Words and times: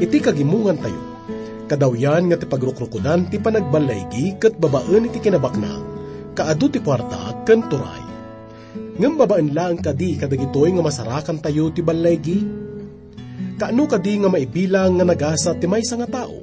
iti 0.00 0.18
kagimungan 0.18 0.80
tayo. 0.80 1.02
Kadawyan 1.68 2.26
nga 2.32 2.36
ti 2.40 2.50
pagrukrukudan 2.50 3.30
ti 3.30 3.38
panagbalaygi 3.38 4.42
kat 4.42 4.58
babaan 4.58 5.06
iti 5.06 5.22
kinabakna, 5.22 5.70
kaadu 6.34 6.66
ti 6.66 6.82
kwarta 6.82 7.46
ken 7.46 7.62
turay. 7.70 8.02
Ngam 8.98 9.14
babaan 9.14 9.54
lang 9.54 9.78
kadi 9.78 10.18
kadagitoy 10.18 10.74
nga 10.74 10.82
masarakan 10.82 11.38
tayo 11.38 11.70
ti 11.70 11.80
balaygi. 11.84 12.42
Kaano 13.60 13.84
kadi 13.86 14.24
nga 14.24 14.28
maibilang 14.32 14.98
nga 14.98 15.06
nagasa 15.06 15.54
ti 15.54 15.68
may 15.68 15.84
nga 15.84 16.08
tao. 16.08 16.42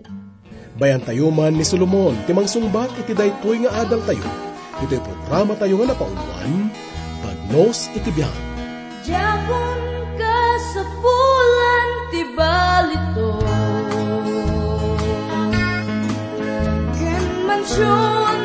Bayan 0.78 1.02
tayo 1.02 1.34
man 1.34 1.58
ni 1.58 1.66
Solomon 1.66 2.14
ti 2.30 2.32
mangsungbat 2.32 2.94
iti 3.02 3.18
daytoy 3.18 3.66
nga 3.66 3.84
adal 3.84 4.00
tayo. 4.06 4.26
Ito'y 4.78 5.02
programa 5.02 5.58
tayo 5.58 5.82
nga 5.82 5.90
napauluan, 5.90 6.70
Pagnos 7.26 7.90
iti 7.98 8.14
biyan. 8.14 8.38
Diapon 9.02 9.80
ka 10.22 10.38
sa 10.70 10.84
bulan 11.02 11.27
ti 12.12 12.22
balito 12.36 13.30
Ken 16.98 17.26
mansyon 17.48 18.37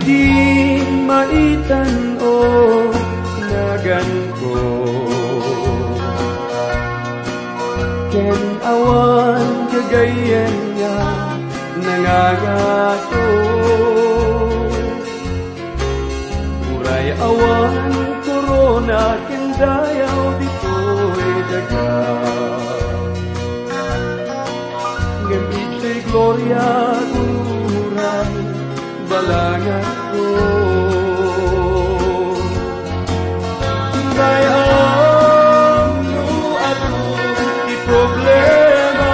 di 0.00 0.26
maitan 1.04 2.16
o 2.20 2.36
nagan 3.50 4.10
ko. 4.40 4.56
Ken 8.10 8.42
awan 8.66 9.70
kagayan 9.70 10.56
nga 10.74 10.98
nangangato 11.78 13.28
Uray 16.74 17.14
awan 17.22 17.94
korona 18.26 19.04
ken 19.30 19.44
dayaw 19.54 20.20
dito'y 20.42 21.32
daga. 21.54 21.92
Ngamit 25.30 25.70
kay 25.78 25.98
Gloria 26.10 26.99
balangan 29.20 29.84
ko. 30.16 30.24
Bayang 34.16 35.96
no 36.08 36.24
ako 36.56 37.00
di 37.68 37.76
problema 37.84 39.12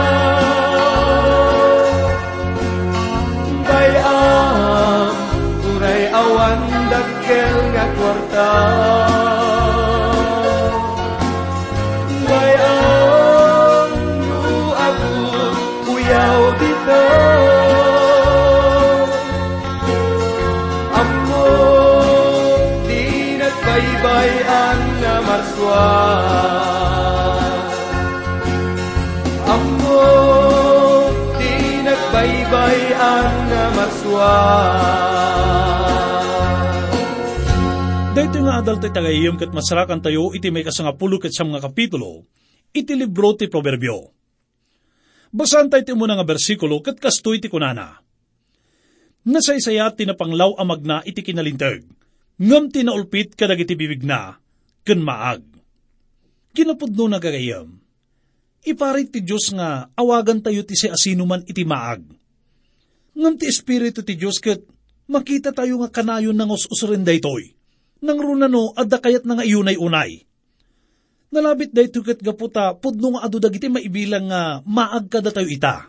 Bayang 3.66 5.14
uray 5.74 6.02
awan 6.14 6.58
dakkel 6.86 7.54
nga 7.74 7.86
kwarta 7.98 8.50
Dahito 38.16 38.40
nga 38.40 38.64
adal 38.64 38.80
tayo 38.80 38.96
tagayim 38.96 39.36
kat 39.36 39.52
masarakan 39.52 40.00
tayo 40.00 40.32
iti 40.32 40.48
may 40.48 40.64
kasangapulo 40.64 41.20
kat 41.20 41.36
siyam 41.36 41.52
nga 41.52 41.60
kapitulo, 41.60 42.24
iti 42.72 42.96
libro 42.96 43.36
ti 43.36 43.44
proverbio. 43.44 44.08
Basan 45.36 45.68
tayo 45.68 45.92
muna 45.92 46.16
nga 46.16 46.24
bersikulo 46.24 46.80
kat 46.80 46.96
kastoy 46.96 47.44
ti 47.44 47.52
kunana. 47.52 48.00
Nasaysaya 49.28 49.92
ti 49.92 50.08
napanglaw 50.08 50.56
amag 50.56 50.80
na 50.88 51.04
iti 51.04 51.20
kinalintag, 51.20 51.84
ngam 52.40 52.72
ti 52.72 52.88
naulpit 52.88 53.36
kadag 53.36 53.60
iti 53.60 53.76
bibig 53.76 54.00
na, 54.00 54.40
ken 54.80 55.04
maag. 55.04 55.44
Kinapudno 56.56 57.12
na 57.12 57.20
gagayam. 57.20 57.76
Iparit 58.64 59.12
ti 59.12 59.20
Diyos 59.20 59.52
nga 59.52 59.92
awagan 59.92 60.40
tayo 60.40 60.64
ti 60.64 60.72
si 60.72 60.88
asino 60.88 61.28
man 61.28 61.44
iti 61.44 61.68
maag. 61.68 62.15
Ngam 63.16 63.34
ti 63.40 63.48
Espiritu 63.48 64.04
ti 64.04 64.12
Diyos 64.12 64.36
ket 64.36 64.60
makita 65.08 65.56
tayo 65.56 65.80
nga 65.80 65.88
kanayon 65.88 66.36
ng 66.36 66.52
us-usurin 66.52 67.00
daytoy 67.00 67.56
nang 68.04 68.20
runano 68.20 68.76
adda 68.76 69.00
kayat 69.00 69.24
na 69.24 69.40
nga 69.40 69.44
iyunay-unay. 69.48 70.28
Nalabit 71.32 71.72
day 71.72 71.88
tuket 71.88 72.20
gaputa 72.20 72.76
pudno 72.76 73.16
nga 73.16 73.24
adu 73.24 73.40
dagiti 73.40 73.72
maibilang 73.72 74.28
nga 74.28 74.60
maag 74.62 75.08
kada 75.08 75.32
tayo 75.32 75.48
ita. 75.48 75.88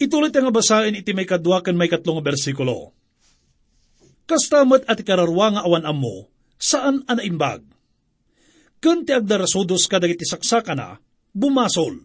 Ituloy 0.00 0.32
nga 0.32 0.50
basahin 0.50 0.98
iti 0.98 1.12
may 1.12 1.28
kadwa 1.28 1.60
ken 1.60 1.76
may 1.76 1.86
katlong 1.86 2.24
bersikulo. 2.24 2.96
Kastamat 4.26 4.88
at 4.88 4.98
kararwa 5.04 5.54
nga 5.54 5.62
awan 5.62 5.84
amo, 5.86 6.32
saan 6.56 7.04
anaimbag? 7.06 7.62
Kun 8.82 9.06
ti 9.06 9.14
agdarasudos 9.14 9.86
kadagiti 9.86 10.26
saksaka 10.26 10.74
na, 10.74 10.98
bumasol. 11.30 12.02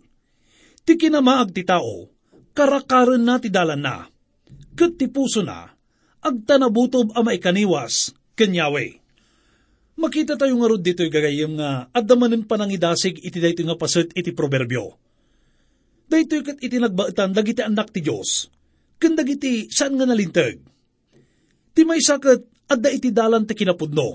Ti 0.85 0.93
kinamaag 0.93 1.49
ti 1.55 1.65
tao, 1.65 2.11
karakaran 2.57 3.21
na 3.21 3.37
ti 3.37 3.53
dalan 3.53 3.85
na. 3.85 4.09
Kat 4.73 4.97
ti 4.97 5.05
puso 5.05 5.45
na, 5.45 5.69
agtanabutob 6.25 7.13
ama 7.13 7.37
ikaniwas, 7.37 8.17
kanyawe. 8.33 8.85
Makita 9.97 10.37
tayo 10.37 10.57
nga 10.57 10.69
rod 10.69 10.81
dito 10.81 11.05
gagayim 11.05 11.57
nga 11.57 11.89
adamanin 11.93 12.45
panangidasig 12.45 13.17
iti 13.21 13.37
dayto 13.37 13.65
nga 13.65 13.77
paset 13.77 14.13
iti 14.13 14.33
proverbio. 14.33 14.97
Dayto 16.05 16.37
kat 16.45 16.61
iti 16.61 16.77
nagbaitan 16.77 17.33
dagiti 17.33 17.61
anak 17.65 17.93
ti 17.93 18.05
Diyos. 18.05 18.49
Kan 19.01 19.17
dagiti 19.17 19.69
saan 19.69 19.97
nga 19.97 20.05
nalintag. 20.05 20.61
Ti 21.73 21.81
may 21.85 22.01
sakit 22.01 22.69
adda 22.69 22.89
iti 22.93 23.09
dalan 23.09 23.49
ti 23.49 23.53
kinapudno. 23.57 24.09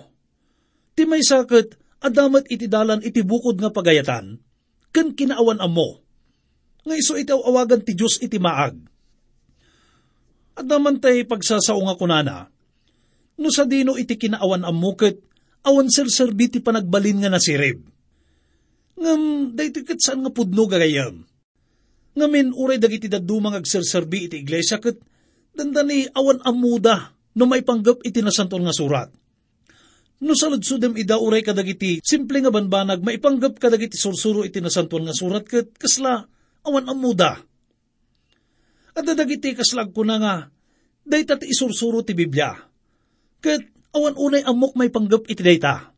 Ti 0.95 1.03
may 1.07 1.23
sakit 1.23 1.99
adamat 2.03 2.47
iti 2.51 2.71
dalan 2.71 3.03
iti 3.03 3.23
bukod 3.27 3.59
nga 3.59 3.75
pagayatan. 3.75 4.39
Kan 4.95 5.15
kinaawan 5.19 5.59
amo. 5.59 6.02
Nga 6.83 6.95
iso 6.99 7.15
itaw 7.15 7.39
awagan 7.39 7.83
ti 7.87 7.95
Diyos 7.95 8.19
iti 8.19 8.39
maag. 8.43 8.75
Adaman 10.59 11.01
tay 11.01 11.25
pagsasao 11.25 11.81
nga 11.81 11.97
kunana, 11.97 12.45
no 13.41 13.49
sa 13.49 13.65
dino 13.65 13.97
iti 13.97 14.21
kinaawan 14.21 14.69
amukit, 14.69 15.23
awan 15.65 15.89
serserbi 15.89 16.53
ti 16.53 16.59
panagbalin 16.61 17.25
nga 17.25 17.33
nasirib. 17.33 17.81
Ngam, 18.99 19.55
dahito 19.57 19.81
kat 19.83 19.99
saan 20.03 20.21
nga 20.21 20.31
pudno 20.35 20.69
gagayam. 20.69 21.25
Ngamin, 22.13 22.53
uray 22.53 22.77
dagiti 22.77 23.09
dadumang 23.09 23.57
agserserbi 23.57 24.29
iti 24.29 24.37
iglesia 24.45 24.77
kat 24.77 25.01
dandani 25.57 26.05
awan 26.13 26.45
amuda 26.45 27.17
no 27.37 27.49
may 27.49 27.65
panggap 27.65 28.05
iti 28.05 28.21
nasantol 28.21 28.61
nga 28.65 28.77
surat. 28.77 29.09
No 30.23 30.37
saludsudem 30.37 30.95
ida 31.01 31.19
uray 31.19 31.41
kadagiti 31.43 31.99
simple 32.05 32.39
nga 32.45 32.53
banbanag 32.53 33.01
maipanggap 33.01 33.59
kadagiti 33.59 33.97
sursuro 33.97 34.45
iti 34.45 34.61
nasantol 34.61 35.09
nga 35.09 35.17
surat 35.17 35.43
kat 35.49 35.73
kasla 35.75 36.29
awan 36.67 36.89
amuda. 36.91 37.43
At 38.93 39.05
dadagiti 39.09 39.57
kaslag 39.57 39.91
ko 39.91 40.05
na 40.05 40.17
nga, 40.21 40.35
day 41.03 41.25
tat 41.25 41.43
isursuro 41.47 42.05
ti 42.05 42.13
Biblia. 42.13 42.53
Kat 43.43 43.73
Awan 43.93 44.17
unay 44.17 44.41
amok 44.41 44.73
may 44.73 44.89
panggap 44.89 45.29
iti 45.29 45.45
dayta. 45.45 45.93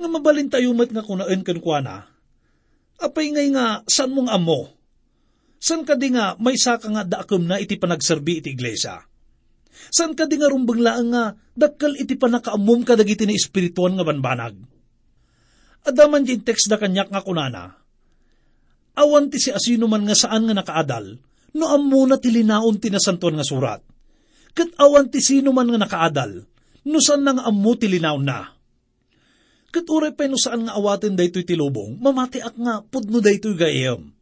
Nga 0.00 0.08
mabalin 0.08 0.48
tayo 0.48 0.72
mat 0.72 0.88
nga 0.88 1.04
kunaan 1.04 1.44
kan 1.44 1.60
kuana. 1.60 2.08
Apay 2.96 3.28
ngay 3.28 3.52
nga, 3.52 3.84
san 3.84 4.08
mong 4.08 4.32
amo? 4.32 4.72
San 5.60 5.84
ka 5.84 6.00
di 6.00 6.16
nga 6.16 6.32
may 6.40 6.56
saka 6.56 6.88
nga 6.88 7.04
daakem 7.04 7.44
na 7.44 7.60
iti 7.60 7.76
panagserbi 7.76 8.40
iti 8.40 8.56
iglesia? 8.56 9.04
San 9.92 10.16
ka 10.16 10.24
di 10.24 10.40
nga 10.40 10.48
rumbang 10.48 10.80
laang 10.80 11.08
nga 11.12 11.24
dakkel 11.52 12.00
iti 12.00 12.16
panakaamom 12.16 12.88
ka 12.88 12.96
dagiti 12.96 13.28
ni 13.28 13.36
espirituan 13.36 14.00
nga 14.00 14.08
banbanag? 14.08 14.56
Adaman 15.84 16.24
din 16.24 16.40
text 16.40 16.72
da 16.72 16.80
kanyak 16.80 17.12
nga 17.12 17.20
kunana. 17.20 17.83
Awan 18.94 19.26
ti 19.26 19.42
si 19.42 19.50
asino 19.50 19.90
man 19.90 20.06
nga 20.06 20.14
saan 20.14 20.46
nga 20.46 20.54
nakaadal, 20.54 21.18
no 21.54 21.64
ammo 21.70 22.06
na 22.06 22.18
tilinaon 22.18 22.78
ti 22.78 22.90
nasantuan 22.90 23.38
nga 23.38 23.46
surat. 23.46 23.82
Kat 24.54 24.70
awan 24.78 25.10
ti 25.10 25.18
sino 25.18 25.50
man 25.50 25.66
nga 25.66 25.82
nakaadal, 25.82 26.46
no 26.86 26.98
saan 27.02 27.26
nga 27.26 27.42
ammo 27.42 27.74
tilinaon 27.74 28.22
na. 28.22 28.54
Kat 29.74 29.86
uray 29.90 30.14
pa 30.14 30.30
no 30.30 30.38
saan 30.38 30.70
nga 30.70 30.78
awatin 30.78 31.18
daytoy 31.18 31.42
tilubong, 31.42 31.98
mamatiak 31.98 32.54
nga 32.54 32.86
pudno 32.86 33.18
daytoy 33.18 33.58
gayem. 33.58 34.14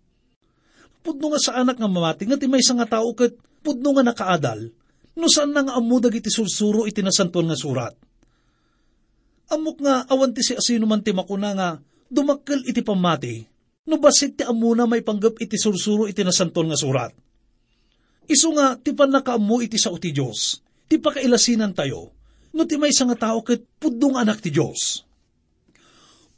Pudno 1.05 1.37
nga 1.37 1.41
sa 1.41 1.53
anak 1.61 1.77
nga 1.77 1.91
mamati, 1.91 2.25
nga 2.25 2.41
ti 2.41 2.49
may 2.49 2.65
nga 2.65 2.89
tao 2.89 3.13
kat 3.13 3.37
pudno 3.61 3.93
nga 3.93 4.09
nakaadal, 4.09 4.73
no 5.21 5.27
saan 5.29 5.53
nga 5.53 5.77
ammo 5.77 6.01
dagiti 6.01 6.33
sursuro 6.33 6.89
iti 6.89 7.05
nasantuan 7.05 7.53
nga 7.53 7.59
surat. 7.61 7.93
Amok 9.53 9.85
nga 9.85 10.09
awan 10.09 10.33
ti 10.33 10.41
si 10.41 10.57
asino 10.57 10.89
man 10.89 11.05
ti 11.05 11.13
makuna 11.13 11.53
nga 11.53 11.69
dumakkel 12.09 12.65
iti 12.65 12.81
pamati, 12.81 13.52
no 13.87 13.99
basit 13.99 14.39
ti 14.39 14.43
amuna 14.47 14.87
may 14.87 15.03
panggap 15.03 15.39
iti 15.43 15.59
sursuro 15.59 16.07
iti 16.07 16.23
nasantuan 16.23 16.71
nga 16.71 16.79
surat. 16.79 17.13
Isu 18.31 18.55
nga 18.55 18.79
ti 18.79 18.95
panakaammo 18.95 19.59
iti 19.65 19.79
sao 19.81 19.99
ti 19.99 20.15
Diyos, 20.15 20.63
ti 20.87 21.03
pakailasinan 21.03 21.75
tayo, 21.75 22.15
no 22.55 22.63
ti 22.63 22.79
may 22.79 22.95
nga 22.95 23.19
tao 23.19 23.43
kat 23.43 23.67
pudong 23.83 24.15
anak 24.15 24.39
ti 24.39 24.55
Diyos. 24.55 25.03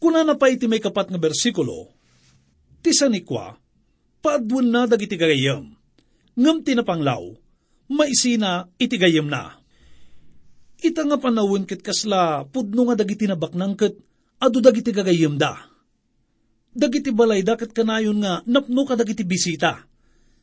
Kuna 0.01 0.25
na 0.25 0.37
pa 0.37 0.49
iti 0.49 0.65
may 0.65 0.81
kapat 0.81 1.13
nga 1.13 1.21
bersikulo, 1.21 1.93
ti 2.81 2.93
sanikwa, 2.93 3.57
paadwan 4.25 4.69
na 4.69 4.81
dagiti 4.89 5.17
gagayam, 5.17 5.77
ngam 6.37 6.65
tinapanglaw, 6.65 7.21
maisina 7.93 8.69
iti 8.81 8.97
gayam 8.97 9.29
na. 9.29 9.61
Ita 10.85 11.05
nga 11.05 11.17
panawin 11.17 11.65
ket 11.65 11.81
kasla 11.81 12.45
pudno 12.49 12.89
nga 12.89 13.01
dagiti 13.01 13.25
nabaknang 13.25 13.77
ket 13.77 13.97
adu 14.41 14.61
dagiti 14.61 14.93
gagayam 14.93 15.41
da. 15.41 15.74
Dagiti 16.75 17.15
balay 17.15 17.47
da 17.47 17.55
ket 17.55 17.71
kanayon 17.71 18.19
nga 18.19 18.43
napno 18.51 18.83
ka 18.83 18.99
dagiti 18.99 19.23
bisita. 19.23 19.79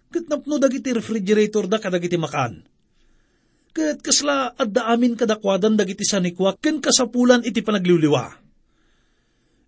Ket 0.08 0.32
napno 0.32 0.56
dagiti 0.56 0.96
refrigerator 0.96 1.68
da 1.68 1.76
kadagiti 1.76 2.16
makan. 2.16 2.64
Ket 3.76 4.00
kasla 4.00 4.56
adda 4.56 4.88
amin 4.96 5.20
kadakwadan 5.20 5.76
dagiti 5.76 6.08
sanikwa 6.08 6.56
ken 6.56 6.80
kasapulan 6.80 7.44
iti 7.44 7.60
panagliwliwa. 7.60 8.24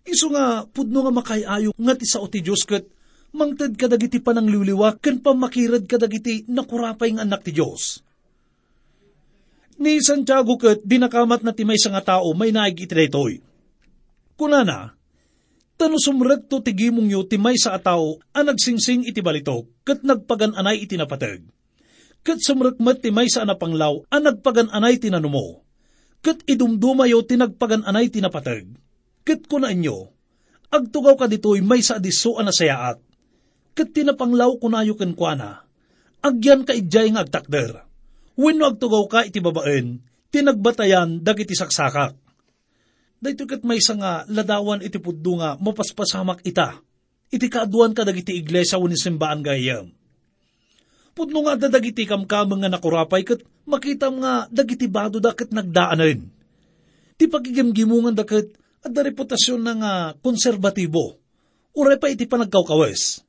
Isu 0.08 0.26
nga 0.32 0.64
pudno 0.68 1.04
nga 1.04 1.12
makayayo 1.12 1.72
nga 1.76 1.94
ti 1.96 2.04
sao 2.08 2.28
ti 2.28 2.40
Diyos 2.40 2.64
ket 2.64 2.88
mangted 3.36 3.76
kadagiti 3.76 4.20
panangliwliwa 4.24 5.00
ken 5.00 5.20
pamakirad 5.20 5.84
kadagiti 5.84 6.48
nakurapay 6.48 7.16
nga 7.16 7.24
anak 7.26 7.42
ti 7.42 7.50
Diyos 7.50 8.04
Ni 9.74 9.98
Santiago 9.98 10.54
ket 10.54 10.86
dinakamat 10.86 11.42
na 11.42 11.50
ti 11.50 11.66
may 11.66 11.74
nga 11.76 12.04
tao 12.04 12.30
may 12.38 12.54
naig 12.54 12.78
iti 12.78 12.94
daytoy. 12.94 13.42
Kunana, 14.38 14.93
tano 15.84 16.00
sumrekto 16.00 16.64
ti 16.64 16.72
gimong 16.72 17.12
yu 17.12 17.28
ti 17.28 17.36
may 17.36 17.60
sa 17.60 17.76
ataw 17.76 18.16
ang 18.32 18.48
nagsingsing 18.48 19.04
iti 19.04 19.20
balitok 19.20 19.68
ket 19.84 20.00
nagpagananay 20.00 20.80
iti 20.80 20.96
napateg. 20.96 21.44
Ket 22.24 22.40
sumrekmat 22.40 23.04
ti 23.04 23.12
may 23.12 23.28
sa 23.28 23.44
anapanglaw 23.44 24.08
ang 24.08 24.22
nagpagananay 24.24 24.96
ti 24.96 25.12
nanumo. 25.12 25.60
Ket 26.24 26.40
idumdumayo 26.48 27.20
ti 27.28 27.36
nagpagananay 27.36 28.08
ti 28.08 28.24
napateg. 28.24 28.64
Ket 29.28 29.44
kunaan 29.44 29.84
nyo, 29.84 30.08
agtugaw 30.72 31.20
ka 31.20 31.28
ditoy 31.28 31.60
may 31.60 31.84
sa 31.84 32.00
adiso 32.00 32.40
ang 32.40 32.48
nasayaat. 32.48 32.96
Ket 33.76 33.92
tinapanglaw 33.92 34.56
kunayo 34.56 34.96
ken 34.96 35.12
kuana, 35.12 35.68
agyan 36.24 36.64
ka 36.64 36.72
idjay 36.72 37.12
nga 37.12 37.28
agtakder 37.28 37.84
Wenno 38.40 38.72
agtugaw 38.72 39.04
ka 39.04 39.20
iti 39.28 39.44
babaen, 39.44 40.00
tinagbatayan 40.32 41.20
dagiti 41.20 41.52
saksakak. 41.52 42.23
Dahito 43.24 43.48
kat 43.48 43.64
may 43.64 43.80
nga 43.80 44.28
ladawan 44.28 44.84
iti 44.84 45.00
puddo 45.00 45.40
nga 45.40 45.56
mapaspasamak 45.56 46.44
ita. 46.44 46.76
Iti 47.32 47.48
kaaduan 47.48 47.96
ka 47.96 48.04
dagiti 48.04 48.36
iglesia 48.36 48.76
wani 48.76 49.00
simbaan 49.00 49.40
gayam. 49.40 49.88
Pudno 51.16 51.48
nga 51.48 51.56
dadagiti 51.56 52.04
kamkamang 52.04 52.60
nga 52.60 52.68
nakurapay 52.76 53.24
kat 53.24 53.40
makita 53.64 54.12
nga 54.12 54.44
dagiti 54.52 54.84
bado 54.92 55.24
dakat 55.24 55.56
nagdaanan. 55.56 56.28
Ti 57.16 57.24
pagigimgimungan 57.24 58.12
dakat 58.12 58.52
at 58.84 58.92
da 58.92 59.00
reputasyon 59.00 59.60
na 59.64 59.72
nga 59.72 59.92
konserbatibo. 60.20 61.16
Uray 61.72 61.96
pa 61.96 62.12
iti 62.12 62.28
panagkawkawes. 62.28 63.24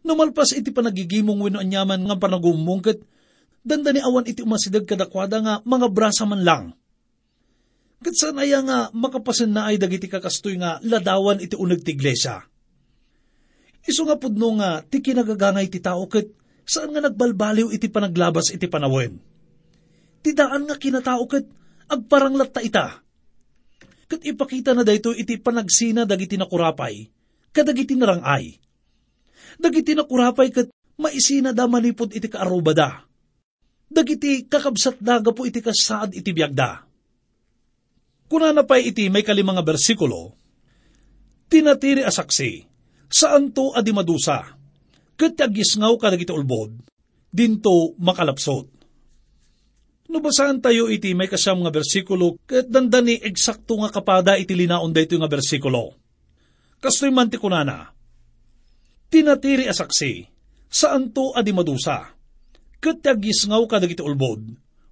Numalpas 0.00 0.56
iti 0.56 0.72
panagigimong 0.72 1.44
wino 1.44 1.60
anyaman 1.60 2.08
nga 2.08 2.16
panagumong 2.16 2.80
kat 2.80 3.04
Danda 3.64 3.96
ni 3.96 4.00
awan 4.04 4.28
iti 4.28 4.44
umasidag 4.44 4.84
kadakwada 4.84 5.40
nga 5.40 5.54
mga 5.64 5.88
brasa 5.88 6.28
man 6.28 6.44
lang. 6.44 6.64
Kat 8.04 8.14
saan 8.14 8.36
aya 8.36 8.60
nga 8.60 8.92
makapasin 8.92 9.48
na 9.48 9.72
ay 9.72 9.80
dagiti 9.80 10.12
kakastoy 10.12 10.60
nga 10.60 10.76
ladawan 10.84 11.40
iti 11.40 11.56
unag 11.56 11.80
ti 11.80 11.96
iglesia. 11.96 12.44
Iso 13.84 14.04
nga 14.04 14.20
pudno 14.20 14.60
nga 14.60 14.84
ti 14.84 15.00
kinagagangay 15.00 15.72
ti 15.72 15.80
tao 15.80 16.04
kat 16.04 16.28
saan 16.68 16.92
nga 16.92 17.00
nagbalbaliw 17.00 17.72
iti 17.72 17.88
panaglabas 17.88 18.52
iti 18.52 18.68
panawin. 18.68 19.16
Ti 20.20 20.30
daan 20.36 20.68
nga 20.68 20.76
kinatao 20.76 21.24
kat 21.24 21.48
agparanglat 21.88 22.52
ta 22.52 22.60
ita. 22.60 23.00
Kat 24.04 24.20
ipakita 24.20 24.76
na 24.76 24.84
dayto 24.84 25.16
iti 25.16 25.40
panagsina 25.40 26.04
dagiti 26.04 26.36
nakurapay, 26.36 27.08
kadagiti 27.56 27.96
narangay. 27.96 28.52
Dagiti 29.56 29.96
nakurapay 29.96 30.52
kat 30.52 30.68
maisina 31.00 31.56
da 31.56 31.64
manipod 31.64 32.12
iti 32.12 32.28
kaarubada 32.28 33.04
dagiti 33.94 34.50
kakabsat 34.50 34.98
daga 34.98 35.30
po 35.30 35.46
iti 35.46 35.62
kasaad 35.62 36.18
iti 36.18 36.34
biyagda. 36.34 36.93
Kuna 38.24 38.56
na 38.56 38.64
pa 38.64 38.80
iti 38.80 39.12
may 39.12 39.20
kalimanga 39.20 39.60
bersikulo, 39.60 40.32
tinatiri 41.52 42.00
asaksi, 42.02 42.64
saan 43.12 43.52
to 43.52 43.76
adi 43.76 43.92
madusa, 43.92 44.56
kat 45.14 45.38
agisngaw 45.38 45.94
ka 46.00 46.08
dagiti 46.08 46.32
ulbod, 46.32 46.72
dinto 47.28 47.94
makalapsot. 48.00 48.66
Nabasaan 50.10 50.60
tayo 50.60 50.88
iti 50.88 51.12
may 51.12 51.28
kasam 51.28 51.64
nga 51.64 51.72
bersikulo, 51.72 52.40
kat 52.48 52.68
dandani 52.68 53.20
eksakto 53.20 53.80
nga 53.80 53.90
kapada 53.92 54.36
iti 54.40 54.56
linaon 54.56 54.92
dayto 54.92 55.16
nga 55.20 55.30
bersikulo. 55.30 55.96
Kastoy 56.80 57.12
man 57.12 57.32
ti 57.32 57.40
kunana, 57.40 57.92
tinatiri 59.08 59.68
asaksi, 59.68 60.26
saan 60.68 61.12
to 61.12 61.32
adi 61.32 61.52
madusa, 61.54 62.12
kat 62.80 63.00
tagisngaw 63.00 63.64
ka 63.68 63.80
dagiti 63.80 64.04
ulbod, 64.04 64.44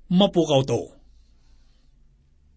mapukaw 0.09 0.65
to. 0.65 1.02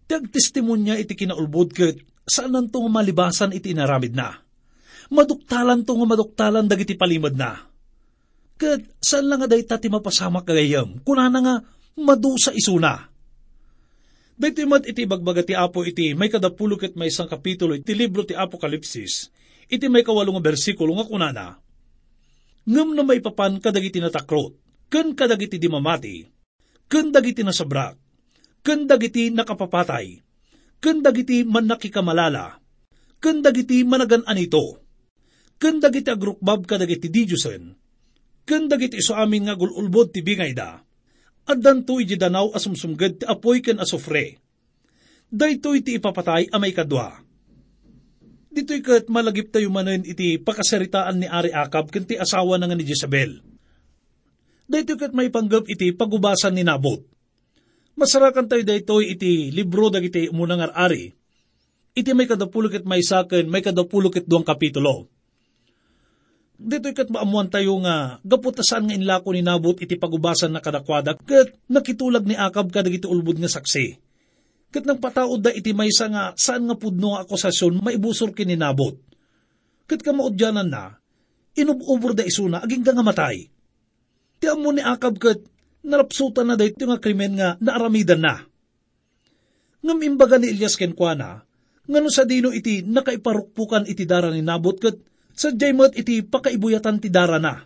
Tag 0.06 0.30
testimonya 0.30 0.94
iti 0.94 1.18
kinaulbod 1.18 1.74
kat 1.74 1.98
saan 2.26 2.70
to 2.70 2.78
nga 2.82 2.90
malibasan 2.90 3.50
iti 3.50 3.74
inaramid 3.74 4.14
na. 4.14 4.38
Maduktalan 5.10 5.82
to 5.82 5.98
nga 5.98 6.06
maduktalan 6.06 6.66
dagiti 6.66 6.94
palimod 6.94 7.34
na. 7.34 7.58
Kat 8.54 8.86
saan 9.02 9.26
lang 9.26 9.42
nga 9.42 9.50
day 9.50 9.66
tati 9.66 9.90
mapasamak 9.90 10.46
kagayam, 10.46 11.02
kunana 11.02 11.38
nga 11.42 11.54
madusa 11.98 12.54
isuna. 12.54 13.10
Dahito 14.36 14.68
mat 14.68 14.84
iti 14.84 15.08
bagbagati 15.08 15.56
apo 15.56 15.80
iti 15.80 16.12
may 16.12 16.28
kadapulo 16.28 16.76
ket 16.76 16.92
may 16.92 17.08
isang 17.08 17.24
kapitulo 17.24 17.72
iti 17.72 17.96
libro 17.96 18.20
ti 18.20 18.36
Apokalipsis, 18.36 19.32
iti 19.64 19.88
may 19.88 20.04
kawalong 20.04 20.44
bersikulo 20.44 20.92
nga 21.00 21.08
kunana. 21.08 21.46
Ngam 22.68 22.92
na 22.92 23.00
may 23.00 23.24
papan 23.24 23.56
kadagiti 23.56 23.96
natakrot, 23.96 24.52
ken 24.92 25.16
kadagiti 25.16 25.56
di 25.56 25.72
mamati, 25.72 26.20
ken 26.84 27.08
dagiti 27.08 27.40
nasabrak, 27.40 27.96
ken 28.66 28.90
nakapapatay, 28.90 30.18
ken 30.82 30.98
dagiti 30.98 31.46
man 31.46 31.70
nakikamalala, 31.70 32.58
ken 33.22 33.38
dagiti 33.38 33.86
managan 33.86 34.26
anito, 34.26 34.82
ken 35.62 35.78
dagiti 35.78 36.10
agrukbab 36.10 36.66
kadagiti 36.66 37.06
dijusen, 37.06 37.78
ken 38.42 38.66
dagiti 38.66 38.98
iso 38.98 39.14
amin 39.14 39.46
nga 39.46 39.54
gululbod 39.54 40.10
ti 40.10 40.26
bingay 40.26 40.50
da, 40.50 40.82
at 41.46 41.58
danto 41.62 42.02
iji 42.02 42.18
danaw 42.18 42.50
asumsumgad 42.50 43.22
ti 43.22 43.24
apoy 43.30 43.62
ken 43.62 43.78
asufre. 43.78 44.42
Dayto 45.26 45.74
iti 45.74 45.98
ipapatay 45.98 46.50
amay 46.54 46.70
kadwa. 46.70 47.22
Dito'y 48.50 48.80
kat 48.80 49.06
malagip 49.10 49.50
tayo 49.52 49.68
manen 49.68 50.06
iti 50.06 50.38
pakasaritaan 50.40 51.20
ni 51.20 51.26
Ari 51.28 51.52
Akab 51.52 51.92
ken 51.92 52.08
ti 52.08 52.16
asawa 52.16 52.56
na 52.56 52.64
nga 52.64 52.78
ni 52.78 52.88
Jezebel 52.88 53.44
Dahito 54.66 54.98
kat 54.98 55.14
may 55.14 55.30
panggap 55.30 55.70
iti 55.70 55.94
pagubasan 55.94 56.58
ni 56.58 56.66
Nabot. 56.66 57.06
Masarakan 57.96 58.44
tayo 58.44 58.60
dahito 58.60 59.00
iti 59.00 59.48
libro 59.48 59.88
dagiti 59.88 60.28
munang 60.28 60.60
ari. 60.68 61.16
Iti 61.96 62.12
may 62.12 62.28
kadapulok 62.28 62.84
may 62.84 63.00
saken, 63.00 63.48
may 63.48 63.64
kadapulok 63.64 64.20
duang 64.28 64.44
kapitulo. 64.44 65.08
Dito 66.56 66.88
kat 66.92 67.12
maamuan 67.12 67.52
tayo 67.52 67.76
nga, 67.84 68.16
gaputasan 68.24 68.88
nga 68.88 68.96
inlako 68.96 69.32
ni 69.32 69.44
Nabot 69.44 69.76
iti 69.76 69.96
pagubasan 69.96 70.56
na 70.56 70.64
kadakwada, 70.64 71.16
kat 71.16 71.52
nakitulag 71.68 72.24
ni 72.24 72.32
Akab 72.32 72.72
kadagiti 72.72 73.04
ulbud 73.04 73.36
nga 73.40 73.48
saksi. 73.48 74.00
Kat 74.72 74.84
nang 74.88 75.00
pataod 75.00 75.44
da 75.44 75.52
iti 75.52 75.76
maysa 75.76 76.08
nga 76.08 76.32
saan 76.36 76.64
nga 76.68 76.76
pudno 76.76 77.16
nga 77.16 77.28
akusasyon 77.28 77.80
maibusor 77.80 78.32
kininabot. 78.32 78.96
Kat 79.84 80.00
kamaudyanan 80.00 80.68
na, 80.68 80.96
inububor 81.56 82.16
da 82.16 82.24
isuna 82.24 82.64
aging 82.64 82.84
nga 82.84 83.04
matay. 83.04 83.52
Ti 84.40 84.52
amo 84.52 84.68
ni 84.72 84.84
Akab 84.84 85.16
kat 85.16 85.40
narapsutan 85.86 86.50
na 86.50 86.58
da 86.58 86.66
ito 86.66 86.82
nga 86.82 86.98
krimen 86.98 87.38
nga 87.38 87.54
naaramidan 87.62 88.18
na. 88.18 88.42
Ngam 89.86 90.02
imbaga 90.02 90.36
ni 90.36 90.50
Elias 90.50 90.74
kenkwana, 90.74 91.46
ngano 91.86 92.10
sa 92.10 92.26
dino 92.26 92.50
iti 92.50 92.82
nakaiparukpukan 92.82 93.86
iti 93.86 94.02
dara 94.02 94.34
ni 94.34 94.42
Nabot 94.42 94.74
kat 94.82 94.98
sa 95.36 95.54
mat 95.54 95.94
iti 95.94 96.26
pakaibuyatan 96.26 96.98
ti 96.98 97.08
dara 97.12 97.38
na. 97.38 97.62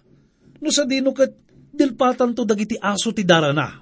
No 0.60 0.68
sa 0.68 0.84
dino 0.84 1.16
kat 1.16 1.32
dilpatan 1.72 2.36
to 2.36 2.44
dagiti 2.44 2.76
aso 2.76 3.16
ti 3.16 3.24
dara 3.24 3.56
na. 3.56 3.80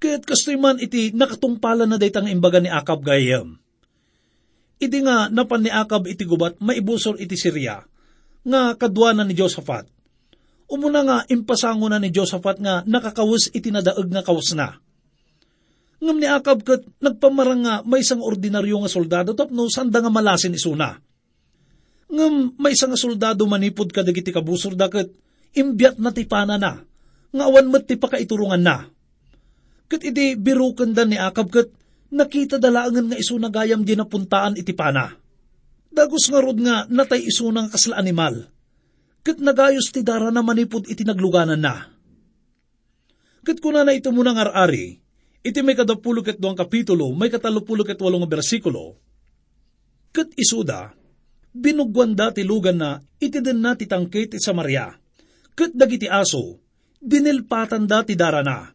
Kaya't 0.00 0.24
kastoy 0.24 0.56
man 0.56 0.80
iti 0.80 1.12
nakatungpala 1.12 1.84
na 1.84 2.00
daytang 2.00 2.30
imbaga 2.30 2.62
ni 2.62 2.72
Akab 2.72 3.04
gayam. 3.04 3.60
Iti 4.80 4.98
nga 5.04 5.28
napan 5.28 5.60
ni 5.66 5.70
Akab 5.70 6.08
iti 6.08 6.24
gubat 6.24 6.56
maibusor 6.62 7.20
iti 7.20 7.36
Syria, 7.36 7.84
nga 8.44 8.76
kadwanan 8.78 9.28
ni 9.28 9.34
Josaphat. 9.36 9.88
Umuna 10.70 11.00
nga 11.04 11.16
impasango 11.28 11.86
na 11.92 12.00
ni 12.00 12.08
Josaphat 12.08 12.56
nga 12.58 12.80
nakakawus 12.88 13.52
iti 13.52 13.68
nadaag 13.68 14.08
nga 14.08 14.24
kawas 14.24 14.56
na. 14.56 14.80
Ngam 16.04 16.18
ni 16.20 16.28
Akab 16.28 16.60
kat 16.64 16.84
nagpamarang 17.00 17.62
nga 17.64 17.74
may 17.84 18.04
isang 18.04 18.20
ordinaryo 18.20 18.80
nga 18.84 18.92
soldado 18.92 19.32
tapno 19.32 19.68
sanda 19.72 20.00
nga 20.04 20.12
malasin 20.12 20.56
isuna. 20.56 21.00
Ngam 22.12 22.60
may 22.60 22.76
isang 22.76 22.92
soldado 22.96 23.48
manipod 23.48 23.88
ka 23.88 24.04
dagiti 24.04 24.28
kabusor 24.32 24.76
dakat 24.76 25.08
imbiyat 25.54 25.96
na 26.02 26.10
tipana 26.10 26.58
na, 26.58 26.82
nga 27.30 27.44
awan 27.46 27.70
mat 27.70 27.86
ti 27.88 27.96
pakaiturungan 27.96 28.60
na. 28.60 28.84
Kat 29.88 30.02
iti 30.02 30.34
birukan 30.36 30.92
da 30.92 31.08
ni 31.08 31.16
Akab 31.16 31.48
kat 31.48 31.68
nakita 32.12 32.60
dalaangan 32.60 33.12
nga 33.12 33.20
iso 33.20 33.36
nagayam 33.40 33.82
di 33.82 33.96
napuntaan 33.96 34.60
iti 34.60 34.72
pana. 34.76 35.12
Dagos 35.94 36.26
nga 36.26 36.42
rod 36.42 36.58
nga 36.58 36.84
natay 36.90 37.22
iso 37.22 37.48
ng 37.48 37.70
kasla 37.70 37.96
animal. 37.96 38.53
Kat 39.24 39.40
nagayos 39.40 39.88
ti 39.88 40.04
dara 40.04 40.28
na 40.28 40.44
manipod 40.44 40.84
iti 40.84 41.00
nagluganan 41.00 41.56
na. 41.56 41.88
Kat 43.40 43.56
kuna 43.56 43.80
na 43.80 43.96
ito 43.96 44.12
muna 44.12 44.36
nga 44.36 44.52
ari, 44.52 45.00
iti 45.40 45.60
may 45.64 45.72
kadapulog 45.72 46.28
at 46.28 46.36
doang 46.36 46.52
kapitulo, 46.52 47.08
may 47.16 47.32
katalupulog 47.32 47.88
at 47.88 48.00
walong 48.04 48.28
bersikulo. 48.28 49.00
Kat 50.12 50.28
isuda, 50.36 50.92
binugwan 51.56 52.12
da 52.12 52.36
ti 52.36 52.44
lugan 52.44 52.76
na 52.76 53.00
iti 53.16 53.40
din 53.40 53.64
na 53.64 53.72
titangkit 53.72 54.36
sa 54.36 54.52
Maria. 54.52 54.92
Kat 55.56 55.72
dagiti 55.72 56.04
aso, 56.04 56.60
dinilpatan 57.00 57.88
da 57.88 58.04
ti 58.04 58.12
dara 58.12 58.44
na. 58.44 58.68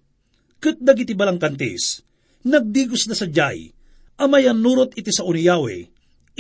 Kat 0.58 0.82
dagiti 0.82 1.14
balangkantis, 1.14 2.02
nagdigos 2.42 3.06
na 3.06 3.14
sa 3.14 3.30
jay, 3.30 3.70
amayan 4.18 4.58
nurot 4.58 4.98
iti 4.98 5.14
sa 5.14 5.30
uniyawe, 5.30 5.76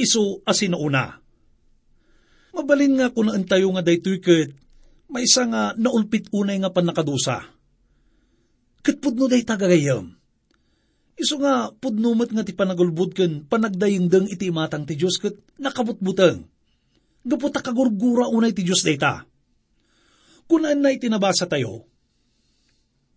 iso 0.01 0.41
asinauna. 0.49 1.28
Mabalin 2.59 2.99
nga 2.99 3.07
kung 3.15 3.31
tayo 3.47 3.71
nga 3.71 3.83
daytoy 3.83 4.19
kat, 4.19 4.51
may 5.07 5.23
isa 5.23 5.47
nga 5.47 5.71
naulpit 5.79 6.27
unay 6.35 6.59
nga 6.59 6.75
panakadusa. 6.75 7.47
Kat 8.83 8.99
pudno 8.99 9.31
day 9.31 9.47
tagagayam, 9.47 10.19
Iso 11.19 11.35
nga, 11.35 11.67
pudnumat 11.75 12.31
nga 12.31 12.47
ti 12.47 12.55
panagulbud 12.55 13.11
ken 13.11 13.43
panagdayengdeng 13.43 14.31
iti 14.31 14.47
matang 14.55 14.87
ti 14.87 14.95
Diyos 14.95 15.19
ket 15.19 15.35
nakabutbuteng. 15.59 16.47
Gaputa 17.27 17.59
kagurgura 17.59 18.31
unay 18.31 18.55
ti 18.55 18.63
Diyos 18.63 18.87
dayta. 18.87 19.27
Kunaan 20.47 20.79
na 20.79 20.95
itinabasa 20.95 21.45
tayo, 21.45 21.85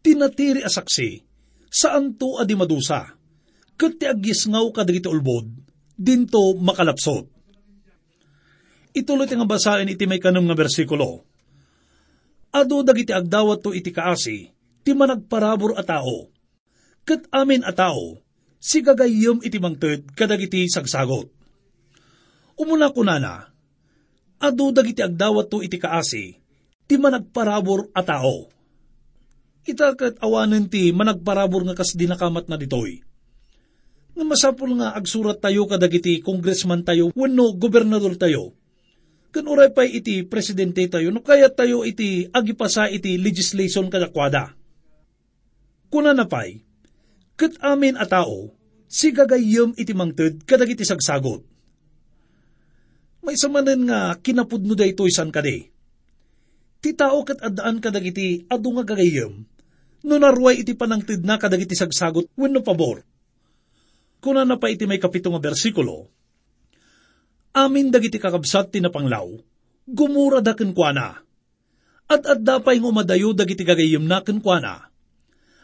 tinatiri 0.03 0.67
asaksi, 0.67 1.23
saan 1.71 2.19
to 2.19 2.43
adi 2.43 2.59
madusa, 2.59 3.15
ket 3.79 4.03
ti 4.03 4.05
agisngaw 4.11 4.69
kadagiti 4.75 5.07
ulbod, 5.07 5.47
dinto 5.95 6.59
makalapsot. 6.59 7.32
Ituloy 8.93 9.25
nga 9.25 9.49
basahin 9.49 9.89
iti 9.89 10.05
may 10.05 10.21
kanong 10.21 10.53
nga 10.53 10.57
bersikulo. 10.57 11.25
Ado 12.53 12.85
dagiti 12.85 13.17
agdawat 13.17 13.65
to 13.65 13.73
iti 13.73 13.89
kaasi, 13.89 14.53
ti 14.85 14.91
managparabor 14.93 15.81
a 15.81 15.83
tao, 15.85 16.29
kat 17.09 17.25
amin 17.33 17.65
a 17.65 17.73
tao, 17.73 18.21
si 18.61 18.85
gagayom 18.85 19.41
iti 19.41 19.57
mangted 19.57 20.13
kadagiti 20.13 20.69
sagsagot. 20.69 21.33
Umuna 22.61 22.93
ko 22.93 23.01
nana, 23.01 23.49
adu 24.37 24.69
dagiti 24.77 25.01
agdawat 25.01 25.49
to 25.49 25.65
iti 25.65 25.81
kaasi, 25.81 26.37
ti 26.85 26.95
managparabor 27.01 27.89
a 27.97 28.05
tao. 28.05 28.53
Ita 29.65 29.97
kat 29.97 30.21
awanan 30.21 30.69
ti 30.69 30.93
managparabor 30.93 31.65
nga 31.65 31.79
kas 31.79 31.97
dinakamat 31.97 32.53
na 32.53 32.61
ditoy. 32.61 33.01
Nga 34.13 34.25
masapul 34.29 34.77
nga 34.77 34.93
agsurat 34.93 35.41
tayo 35.41 35.65
kadagiti 35.65 36.21
congressman 36.21 36.85
tayo, 36.85 37.09
wano 37.17 37.57
gobernador 37.57 38.21
tayo. 38.21 38.53
Kan 39.33 39.49
uray 39.49 39.73
pa 39.73 39.89
iti 39.89 40.29
presidente 40.29 40.85
tayo, 40.93 41.09
no 41.09 41.25
kaya 41.25 41.49
tayo 41.49 41.89
iti 41.89 42.29
agipasa 42.29 42.93
iti 42.93 43.17
legislation 43.17 43.89
kadakwada. 43.89 44.53
Kuna 45.89 46.12
na 46.12 46.29
pa'y, 46.29 46.61
Kat 47.33 47.57
amin 47.65 47.97
a 47.97 48.05
tao, 48.05 48.53
si 48.87 49.09
gagayom 49.09 49.73
iti 49.75 49.97
mangted 49.97 50.45
kadagiti 50.45 50.85
sagsagot. 50.85 51.41
May 53.25 53.35
samanen 53.41 53.89
nga 53.89 54.15
kinapudno 54.21 54.77
da 54.77 54.85
ito 54.85 55.09
isan 55.09 55.33
kade. 55.33 55.73
Ti 56.83 56.91
tao 56.93 57.23
kat 57.25 57.41
adaan 57.41 57.81
kadagiti 57.81 58.45
adu 58.51 58.77
nga 58.77 58.85
gagayom, 58.85 59.43
no 60.07 60.15
narway 60.19 60.61
iti 60.61 60.77
panangted 60.77 61.25
na 61.25 61.41
kadagiti 61.41 61.73
sagsagot 61.79 62.29
wenno 62.37 62.61
pabor. 62.61 63.01
Kuna 64.23 64.47
na 64.47 64.61
pa 64.61 64.69
iti 64.69 64.87
may 64.87 65.03
kapito 65.03 65.31
nga 65.33 65.43
bersikulo, 65.43 66.11
Amin 67.52 67.92
dagiti 67.92 68.16
kakabsat 68.16 68.73
ti 68.73 68.80
napanglaw, 68.80 69.28
gumura 69.85 70.40
da 70.40 70.56
kuana. 70.56 71.21
At 72.09 72.23
at 72.25 72.40
dapay 72.40 72.80
ngumadayo 72.80 73.37
dagiti 73.37 73.64
gagayom 73.64 74.04
na 74.04 74.25
kuana 74.25 74.92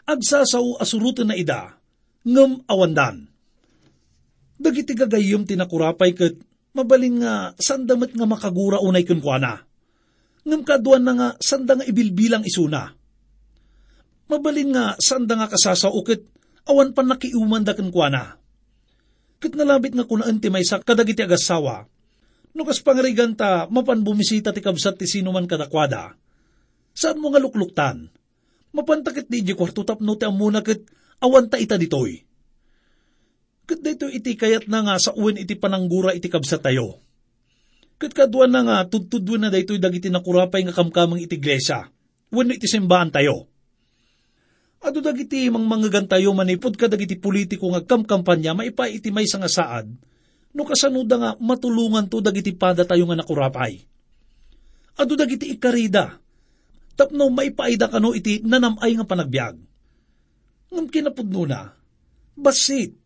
agsasaw 0.08 0.80
asurutan 0.80 1.28
na 1.28 1.36
ida, 1.36 1.76
ngam 2.24 2.64
awandan. 2.64 3.28
Dagiti 4.56 4.96
gagayom 4.96 5.44
tinakurapay 5.44 6.16
kat 6.16 6.34
mabaling 6.72 7.20
nga 7.20 7.52
sandamat 7.60 8.16
nga 8.16 8.26
makagura 8.26 8.80
unay 8.80 9.04
kunkwana. 9.04 9.62
Ngam 10.48 10.64
kaduan 10.64 11.04
na 11.04 11.12
nga 11.14 11.28
sanda 11.38 11.76
nga 11.76 11.84
ibilbilang 11.84 12.42
isuna. 12.42 12.96
Mabaling 14.32 14.72
nga 14.72 14.96
sanda 14.98 15.36
nga 15.36 15.52
kasasaw 15.52 15.94
kat 16.02 16.24
awan 16.64 16.96
pa 16.96 17.04
nakiuman 17.04 17.62
da 17.62 17.76
kunkwana. 17.76 18.37
Kat 19.38 19.54
nalabit 19.54 19.94
nga 19.94 20.06
kunaan 20.06 20.42
ti 20.42 20.50
may 20.50 20.66
sa 20.66 20.82
kadagiti 20.82 21.22
agasawa, 21.22 21.86
no 22.58 22.66
kas 22.66 22.82
pangarigan 22.82 23.38
ta 23.38 23.70
mapan 23.70 24.02
bumisita 24.02 24.50
ti 24.50 24.58
kabsat 24.58 24.98
ti 24.98 25.06
sino 25.06 25.30
man 25.30 25.46
kadakwada. 25.46 26.18
Saan 26.90 27.22
mo 27.22 27.30
nga 27.30 27.38
lukluktan? 27.38 28.10
Mapantakit 28.74 29.30
di 29.30 29.46
di 29.46 29.54
kwarto 29.54 29.86
tapno 29.86 30.18
ti 30.18 30.26
amuna 30.26 30.58
ket 30.60 30.82
awan 31.22 31.46
ta 31.46 31.56
ita 31.56 31.78
ditoy. 31.78 32.18
Ket 33.68 33.80
dito 33.84 34.10
iti 34.10 34.34
kayat 34.34 34.66
na 34.66 34.82
nga 34.82 34.98
sa 34.98 35.14
uwan 35.14 35.38
iti 35.38 35.54
pananggura 35.54 36.16
iti 36.18 36.26
kabsa 36.26 36.58
tayo. 36.58 36.98
Ket 37.98 38.14
kaduan 38.14 38.50
na 38.50 38.66
nga 38.66 38.76
tudtudwan 38.90 39.46
na 39.46 39.54
daytoy 39.54 39.78
dagiti 39.78 40.10
nakurapay 40.10 40.66
nga 40.66 40.74
kamkamang 40.74 41.22
iti 41.22 41.38
iglesia. 41.38 41.86
Wenno 42.34 42.54
iti 42.58 42.66
simbahan 42.66 43.14
tayo. 43.14 43.46
Ado 44.88 45.04
dagiti 45.04 45.52
mang 45.52 45.68
mangagan 45.68 46.08
tayo 46.08 46.32
manipod 46.32 46.72
ka 46.72 46.88
dagiti 46.88 47.20
politiko 47.20 47.68
nga 47.76 47.84
kamkampanya 47.84 48.56
maipa 48.56 48.88
iti 48.88 49.12
may 49.12 49.28
nga 49.28 49.44
saad. 49.44 49.84
No 50.56 50.64
kasanuda 50.64 51.16
nga 51.20 51.30
matulungan 51.36 52.08
to 52.08 52.24
dagiti 52.24 52.56
pada 52.56 52.88
tayo 52.88 53.04
nga 53.04 53.20
nakurapay. 53.20 53.84
Ado 54.96 55.12
dagiti 55.12 55.52
ikarida 55.52 56.16
tapno 56.96 57.28
maipaida 57.28 57.92
kano 57.92 58.16
iti 58.16 58.40
nanamay 58.40 58.96
nga 58.96 59.04
panagbiag. 59.04 59.56
Ngam 60.72 60.86
kinapudno 60.88 61.44
na, 61.44 61.68
basit, 62.32 62.96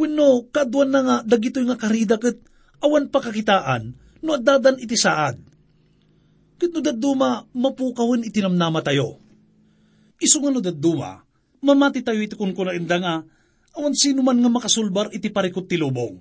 wenno 0.00 0.48
kaduan 0.48 0.88
na 0.88 1.00
nga 1.04 1.16
dagitoy 1.28 1.68
nga 1.68 1.76
karida 1.76 2.16
ket 2.16 2.40
awan 2.80 3.12
pakakitaan 3.12 3.92
no 4.24 4.40
dadan 4.40 4.80
iti 4.80 4.96
saad. 4.96 5.36
Ket 6.56 6.72
no 6.72 6.80
daduma 6.80 7.44
mapukawin 7.52 8.24
iti 8.24 8.40
namnama 8.40 8.80
tayo. 8.80 9.27
Isu 10.18 10.42
nga 10.42 10.50
no 10.50 10.58
daduma, 10.58 11.22
mamati 11.62 12.02
tayo 12.02 12.18
iti 12.18 12.34
kun 12.34 12.54
kuna 12.54 12.74
inda 12.74 12.98
nga 12.98 13.14
awan 13.78 13.94
sino 13.94 14.26
man 14.26 14.42
nga 14.42 14.50
makasulbar 14.50 15.14
iti 15.14 15.30
parikot 15.30 15.70
ti 15.70 15.78
lubong. 15.78 16.18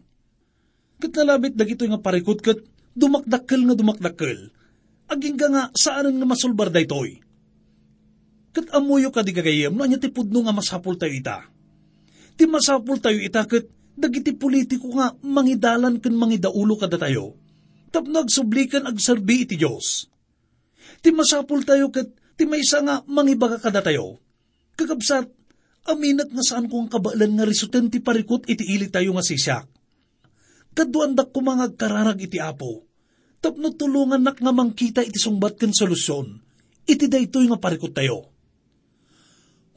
Ket 1.01 1.13
nalabit 1.13 1.57
dagitoy 1.57 1.89
nga 1.89 2.01
parikot 2.01 2.41
ket 2.41 2.61
dumakdakkel 2.97 3.61
nga 3.65 3.75
dumakdakkel 3.77 4.53
aging 5.07 5.39
nga 5.39 5.71
saan 5.73 6.13
nga 6.19 6.27
masulbar 6.27 6.69
daytoy. 6.69 7.23
Kat 8.51 8.67
amuyo 8.73 9.13
ka 9.13 9.21
di 9.23 9.31
kagayam, 9.31 9.75
no 9.75 9.85
anya 9.85 10.01
ti 10.01 10.09
pudno 10.11 10.43
nga 10.43 10.55
masapul 10.55 10.97
tayo 10.97 11.13
ita. 11.13 11.45
Ti 12.35 12.43
masapul 12.49 12.99
tayo 12.99 13.21
ita 13.21 13.45
kat 13.45 13.69
dagiti 13.97 14.33
politiko 14.33 14.93
nga 14.93 15.13
mangidalan 15.25 16.01
ken 16.01 16.13
mangidaulo 16.13 16.77
kada 16.77 16.99
tayo. 16.99 17.37
Tapno 17.89 18.21
agsublikan 18.21 18.85
agserbi 18.85 19.47
iti 19.47 19.55
Diyos. 19.55 20.09
Ti 21.01 21.09
masapul 21.13 21.63
tayo 21.63 21.89
kat 21.93 22.11
ti 22.37 22.45
maysa 22.45 22.85
nga 22.85 23.01
mangibaga 23.09 23.57
kada 23.57 23.81
tayo. 23.81 24.21
Kakabsat, 24.77 25.37
Aminat 25.87 26.27
nga 26.35 26.43
saan 26.43 26.67
ko 26.67 26.83
ang 26.83 26.91
kabaalan 26.91 27.39
nga 27.39 27.47
risuten 27.47 27.87
ti 27.87 28.03
parikot 28.03 28.43
iti 28.51 28.75
ili 28.75 28.91
tayo 28.91 29.15
nga 29.15 29.23
sisyak. 29.23 29.71
Kaduandak 30.75 31.31
ko 31.31 31.39
mga 31.39 31.79
kararag 31.79 32.19
iti 32.19 32.43
apo. 32.43 32.83
Tapno 33.39 33.71
tulungan 33.71 34.19
nak 34.19 34.43
nga 34.43 34.51
mangkita 34.51 34.99
iti 34.99 35.15
sungbat 35.15 35.55
ken 35.55 35.71
solusyon. 35.71 36.43
Iti 36.83 37.07
daytoy 37.07 37.47
nga 37.47 37.55
parikot 37.55 37.95
tayo. 37.95 38.27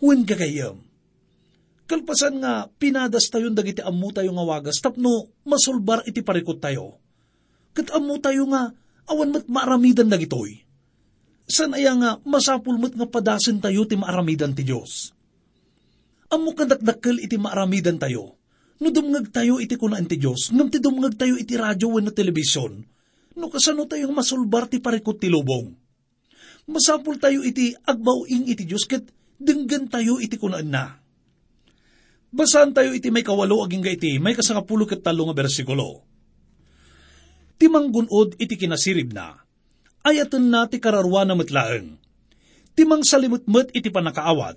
Huwin 0.02 0.26
ka 0.26 0.34
kayam. 0.34 0.82
Kalpasan 1.86 2.42
nga 2.42 2.66
pinadas 2.66 3.30
tayo 3.30 3.46
dagiti 3.54 3.78
ammo 3.78 4.10
tayo 4.10 4.34
nga 4.34 4.44
wagas 4.46 4.82
tapno 4.82 5.30
masulbar 5.46 6.02
iti 6.10 6.26
parikot 6.26 6.58
tayo. 6.58 6.98
Kat 7.70 7.94
ammo 7.94 8.18
tayo 8.18 8.50
nga 8.50 8.74
awan 9.06 9.30
mat 9.30 9.46
maaramidan 9.46 10.10
dagitoy. 10.10 10.66
San 11.50 11.74
aya 11.74 11.98
nga 11.98 12.10
masapul 12.22 12.78
mat 12.78 12.94
nga 12.94 13.10
padasen 13.10 13.58
tayo 13.58 13.82
ti 13.82 13.98
maaramidan 13.98 14.54
ti 14.54 14.62
Diyos. 14.62 15.10
Ammo 16.30 16.54
kadakdakkel 16.54 17.18
iti 17.26 17.34
maaramidan 17.34 17.98
tayo. 17.98 18.38
No 18.80 18.88
dumngag 18.94 19.34
tayo 19.34 19.58
iti 19.58 19.74
kunaan 19.76 20.06
ti 20.06 20.16
Diyos, 20.16 20.54
ngam 20.54 20.70
ti 20.72 20.78
dumngag 20.80 21.18
tayo 21.18 21.36
iti 21.36 21.52
radyo 21.52 22.00
wenno 22.00 22.16
telebisyon, 22.16 22.80
no 23.36 23.46
kasano 23.52 23.84
tayong 23.84 24.14
masulbar 24.14 24.72
ti 24.72 24.80
parikot 24.80 25.20
ti 25.20 25.28
lubong. 25.28 25.68
Masapul 26.64 27.20
tayo 27.20 27.44
iti 27.44 27.76
agbawing 27.76 28.48
iti 28.48 28.64
Diyos 28.64 28.88
ket 28.88 29.04
denggan 29.36 29.90
tayo 29.92 30.16
iti 30.16 30.40
kunaan 30.40 30.70
na. 30.72 30.96
Basan 32.30 32.70
tayo 32.72 32.94
iti 32.94 33.10
may 33.10 33.26
kawalo 33.26 33.66
aging 33.66 33.84
iti 33.90 34.22
may 34.22 34.38
kasangapulo 34.38 34.86
ket 34.86 35.02
talo 35.02 35.26
nga 35.28 35.34
bersikulo. 35.34 36.06
Timang 37.60 37.92
gunod 37.92 38.38
iti 38.40 38.56
kinasirib 38.56 39.12
na, 39.12 39.34
ayatan 40.04 40.48
na 40.48 40.66
ti 40.66 40.80
kararwa 40.80 41.24
na 41.24 41.36
matlaeng. 41.36 41.96
Timang 42.74 43.04
salimutmet 43.04 43.74
iti 43.76 43.92
panakaawat, 43.92 44.56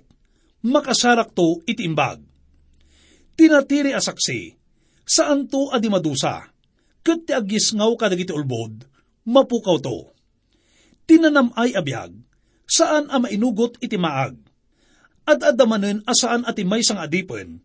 makasarak 0.64 1.34
to 1.36 1.60
iti 1.68 1.84
imbag. 1.84 2.22
Tinatiri 3.34 3.90
asaksi, 3.92 4.54
saan 5.04 5.50
to 5.50 5.68
adi 5.74 5.90
madusa, 5.90 6.48
kat 7.04 7.26
ti 7.26 7.32
agis 7.34 7.74
ngaw 7.74 7.92
kadagiti 7.98 8.32
ulbod, 8.32 8.86
mapukaw 9.28 9.76
to. 9.82 10.14
Tinanam 11.04 11.52
ay 11.58 11.76
abiyag, 11.76 12.14
saan 12.64 13.10
ama 13.12 13.28
inugot 13.28 13.76
iti 13.82 14.00
maag. 14.00 14.40
At 15.24 15.40
adamanen 15.40 16.04
asaan 16.04 16.44
ati 16.48 16.64
may 16.64 16.84
sang 16.84 17.00
adipen, 17.00 17.60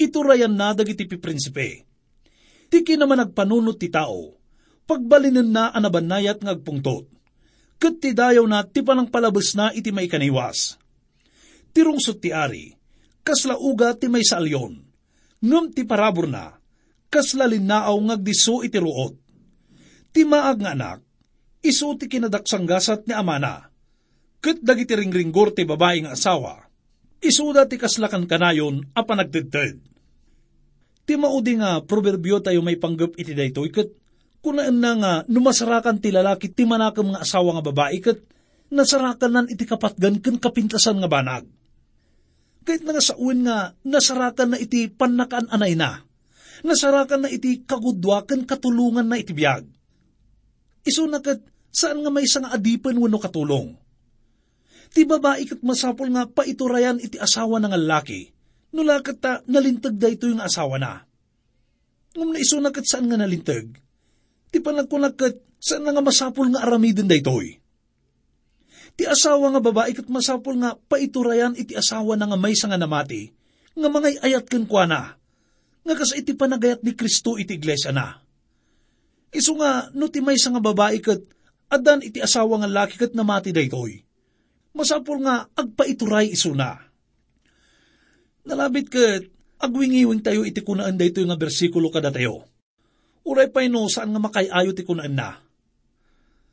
iturayan 0.00 0.52
na 0.52 0.72
dagiti 0.76 1.04
piprinsipe. 1.08 1.88
Tiki 2.72 2.96
naman 2.96 3.20
nagpanunot 3.20 3.76
ti 3.76 3.92
tao, 3.92 4.32
pagbalinin 4.88 5.52
na 5.52 5.68
anabanayat 5.72 6.40
ngagpungtot. 6.40 7.21
Kat 7.82 7.98
ti 7.98 8.14
dayaw 8.14 8.46
na 8.46 8.62
ti 8.62 8.78
panang 8.86 9.10
palabas 9.10 9.58
na 9.58 9.74
iti 9.74 9.90
may 9.90 10.06
kaniwas. 10.06 10.78
Tirungsot 11.74 12.22
ti 12.22 12.30
ari, 12.30 12.78
kasla 13.26 13.58
uga 13.58 13.98
ti 13.98 14.06
may 14.06 14.22
saalyon, 14.22 14.78
ngam 15.42 15.74
ti 15.74 15.82
parabor 15.82 16.30
na, 16.30 16.62
kasla 17.10 17.50
linaaw 17.50 17.98
ngagdiso 17.98 18.62
iti 18.62 18.78
ruot. 18.78 19.18
Ti 20.14 20.22
maag 20.22 20.62
nga 20.62 20.78
anak, 20.78 21.00
iso 21.58 21.90
ti 21.98 22.06
kinadaksanggasat 22.06 23.10
ni 23.10 23.18
amana, 23.18 23.66
kat 24.38 24.62
dagiti 24.62 24.94
ringringgor 24.94 25.50
ti 25.50 25.66
babae 25.66 26.06
nga 26.06 26.14
asawa, 26.14 26.62
isuda 27.18 27.66
ti 27.66 27.82
kaslakan 27.82 28.30
kanayon 28.30 28.94
a 28.94 29.02
panagdedted. 29.02 29.82
Ti 31.02 31.14
maudi 31.18 31.58
nga 31.58 31.82
proverbio 31.82 32.38
tayo 32.38 32.62
may 32.62 32.78
panggap 32.78 33.18
iti 33.18 33.34
daytoy 33.34 33.74
kat 33.74 33.90
kunaan 34.42 34.82
na 34.82 34.92
nga 34.98 35.12
numasarakan 35.30 36.02
ti 36.02 36.10
lalaki 36.10 36.50
ti 36.50 36.66
manakam 36.66 37.14
nga 37.14 37.22
asawa 37.22 37.56
nga 37.56 37.64
babae 37.70 37.98
kat 38.02 38.18
nasarakan 38.74 39.30
nan 39.30 39.46
iti 39.46 39.62
kapatgan 39.62 40.18
ken 40.18 40.42
kapintasan 40.42 40.98
nga 40.98 41.06
banag. 41.06 41.46
Kahit 42.66 42.82
nga 42.82 42.98
sa 42.98 43.14
uwin 43.20 43.46
nga 43.46 43.78
nasarakan 43.86 44.54
na 44.54 44.58
iti 44.58 44.90
panakaan 44.90 45.52
anay 45.52 45.78
na, 45.78 46.02
nasarakan 46.66 47.26
na 47.26 47.30
iti 47.30 47.62
kagudwa 47.62 48.24
ken 48.26 48.42
katulungan 48.48 49.06
na 49.06 49.20
iti 49.20 49.30
biyag. 49.36 49.68
Iso 50.82 51.06
na 51.06 51.22
kat 51.22 51.44
saan 51.70 52.02
nga 52.02 52.10
may 52.10 52.26
nga 52.26 52.50
adipan 52.50 52.98
wano 52.98 53.22
katulong. 53.22 53.78
Ti 54.92 55.06
babae 55.06 55.46
kat 55.46 55.60
masapol 55.62 56.10
nga 56.10 56.26
paiturayan 56.26 56.98
iti 56.98 57.16
asawa 57.16 57.62
ng 57.62 57.72
lalaki, 57.78 58.28
nula 58.74 59.00
kat 59.00 59.18
ta 59.22 59.32
nalintag 59.46 59.96
da 59.96 60.10
ito 60.10 60.26
yung 60.26 60.42
asawa 60.42 60.76
na. 60.80 61.06
Ngum 62.12 62.34
na 62.34 62.38
iso 62.42 62.60
na 62.60 62.74
kat 62.74 62.84
saan 62.84 63.08
nga 63.08 63.16
nalintag, 63.16 63.81
ti 64.52 64.60
panagkunak 64.60 65.16
kat 65.16 65.40
saan 65.56 65.88
nga 65.88 66.04
masapol 66.04 66.52
nga 66.52 66.60
aramidin 66.60 67.08
da 67.08 67.16
ito'y. 67.16 67.56
Ti 68.92 69.08
asawa 69.08 69.48
nga 69.56 69.64
babae 69.64 69.96
kat 69.96 70.12
masapol 70.12 70.60
nga 70.60 70.76
paiturayan 70.76 71.56
iti 71.56 71.72
asawa 71.72 72.12
na 72.20 72.28
nga 72.28 72.36
may 72.36 72.52
nga 72.52 72.76
namati, 72.76 73.32
nga 73.72 73.88
mga 73.88 74.20
ayat 74.20 74.44
ken 74.44 74.68
kwa 74.68 74.84
na, 74.84 75.16
nga 75.82 75.94
kas 75.96 76.12
iti 76.12 76.36
panagayat 76.36 76.84
ni 76.84 76.92
Kristo 76.92 77.40
iti 77.40 77.56
iglesia 77.56 77.90
na. 77.90 78.20
Iso 79.32 79.56
nga, 79.56 79.88
no 79.96 80.12
ti 80.12 80.20
may 80.20 80.36
nga 80.36 80.60
babae 80.60 81.00
kat, 81.00 81.24
adan 81.72 82.04
iti 82.04 82.20
asawa 82.20 82.60
nga 82.60 82.68
laki 82.68 83.00
kat 83.00 83.16
namati 83.16 83.48
daytoy. 83.48 84.04
Masapol 84.76 85.24
nga, 85.24 85.48
agpaituray 85.56 86.36
iso 86.36 86.52
na. 86.52 86.76
Nalabit 88.44 88.92
kat, 88.92 89.24
agwingiwing 89.56 90.20
tayo 90.20 90.44
iti 90.44 90.60
kunaan 90.60 91.00
daytoy 91.00 91.24
nga 91.24 91.40
bersikulo 91.40 91.88
kada 91.88 92.12
tayo. 92.12 92.51
Uray 93.22 93.48
pa 93.54 93.62
no, 93.70 93.86
saan 93.86 94.10
nga 94.10 94.20
makayayo 94.22 94.74
ti 94.74 94.82
kunaan 94.82 95.14
na. 95.14 95.38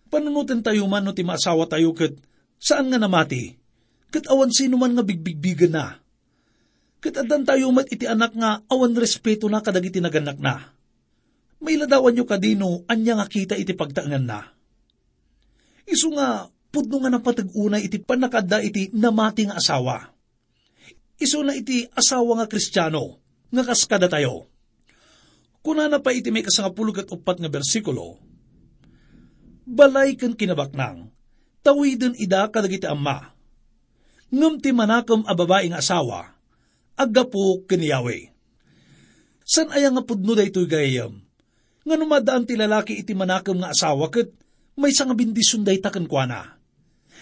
Panunutin 0.10 0.62
tayo 0.62 0.86
man 0.90 1.06
no 1.06 1.14
ti 1.14 1.26
maasawa 1.26 1.70
tayo 1.70 1.94
kat, 1.94 2.18
saan 2.58 2.90
nga 2.90 3.02
namati? 3.02 3.58
Kat 4.10 4.26
awan 4.26 4.50
sino 4.50 4.78
man 4.78 4.98
nga 4.98 5.06
bigbigbigan 5.06 5.74
na. 5.74 6.02
Kat 7.00 7.16
adan 7.16 7.46
tayo 7.46 7.70
mat 7.72 7.88
iti 7.88 8.10
anak 8.10 8.34
nga 8.36 8.66
awan 8.68 8.98
respeto 8.98 9.46
na 9.48 9.62
kadagiti 9.62 10.02
naganak 10.02 10.42
na. 10.42 10.74
May 11.60 11.78
ladawan 11.78 12.16
nyo 12.16 12.26
kadino, 12.26 12.84
anya 12.90 13.20
nga 13.20 13.28
kita 13.30 13.56
iti 13.56 13.72
pagtaangan 13.76 14.26
na. 14.26 14.40
Isu 15.86 16.16
nga, 16.16 16.50
pudno 16.74 17.02
nga 17.02 17.12
napatag-unay 17.14 17.86
iti 17.86 18.02
panakada 18.02 18.62
iti 18.62 18.90
namati 18.96 19.48
nga 19.50 19.58
asawa. 19.58 20.10
Isu 21.20 21.44
na 21.44 21.54
iti 21.54 21.84
asawa 21.86 22.40
nga 22.40 22.48
kristyano, 22.48 23.20
nga 23.52 23.64
kaskada 23.64 24.08
tayo. 24.10 24.49
Kuna 25.70 25.86
na 25.86 26.02
pa 26.02 26.10
iti 26.10 26.34
may 26.34 26.42
kasangapulog 26.42 27.06
at 27.06 27.14
upat 27.14 27.38
nga 27.38 27.46
bersikulo, 27.46 28.18
Balay 29.70 30.18
kan 30.18 30.34
kinabaknang, 30.34 31.14
tawidin 31.62 32.18
ida 32.18 32.50
kadagiti 32.50 32.90
amma. 32.90 33.38
Ngam 34.34 34.58
ti 34.58 34.74
manakam 34.74 35.22
a 35.30 35.38
babaeng 35.38 35.78
asawa, 35.78 36.34
agapo 36.98 37.70
kaniyawe. 37.70 38.18
San 39.46 39.70
aya 39.70 39.94
nga 39.94 40.02
pudno 40.02 40.34
da 40.34 40.42
ito'y 40.42 40.66
gayam? 40.66 41.22
Nga 41.86 41.96
numadaan 42.02 42.50
ti 42.50 42.58
lalaki 42.58 42.98
iti 42.98 43.14
manakam 43.14 43.62
nga 43.62 43.70
asawa 43.70 44.10
kat 44.10 44.34
may 44.74 44.90
nga 44.90 45.14
bindisyon 45.14 45.62
day 45.62 45.78
takan 45.78 46.10
kwa 46.10 46.26
na. 46.26 46.58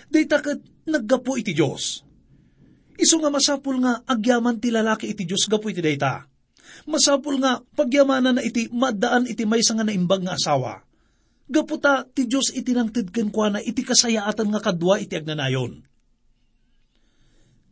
Day 0.08 0.24
takat 0.24 0.64
naggapo 0.88 1.36
iti 1.36 1.52
Diyos. 1.52 2.00
Iso 2.96 3.20
nga 3.20 3.28
masapul 3.28 3.84
nga 3.84 4.08
agyaman 4.08 4.56
ti 4.64 4.72
lalaki 4.72 5.12
iti 5.12 5.28
Diyos 5.28 5.52
gapo 5.52 5.68
iti 5.68 5.84
dayta. 5.84 6.37
Masapul 6.88 7.41
nga 7.43 7.60
pagyamanan 7.75 8.39
na 8.39 8.43
iti 8.43 8.71
madaan 8.71 9.27
iti 9.27 9.43
may 9.43 9.60
nga 9.60 9.84
naimbag 9.84 10.23
nga 10.23 10.36
asawa. 10.39 10.88
Gaputa 11.47 12.03
ti 12.03 12.27
Diyos 12.27 12.51
iti 12.51 12.75
nangtid 12.75 13.12
ken 13.12 13.32
kwa 13.32 13.56
na 13.56 13.60
iti 13.63 13.84
kasayaatan 13.84 14.51
nga 14.51 14.60
kadwa 14.60 14.99
iti 14.99 15.15
agnanayon. 15.15 15.80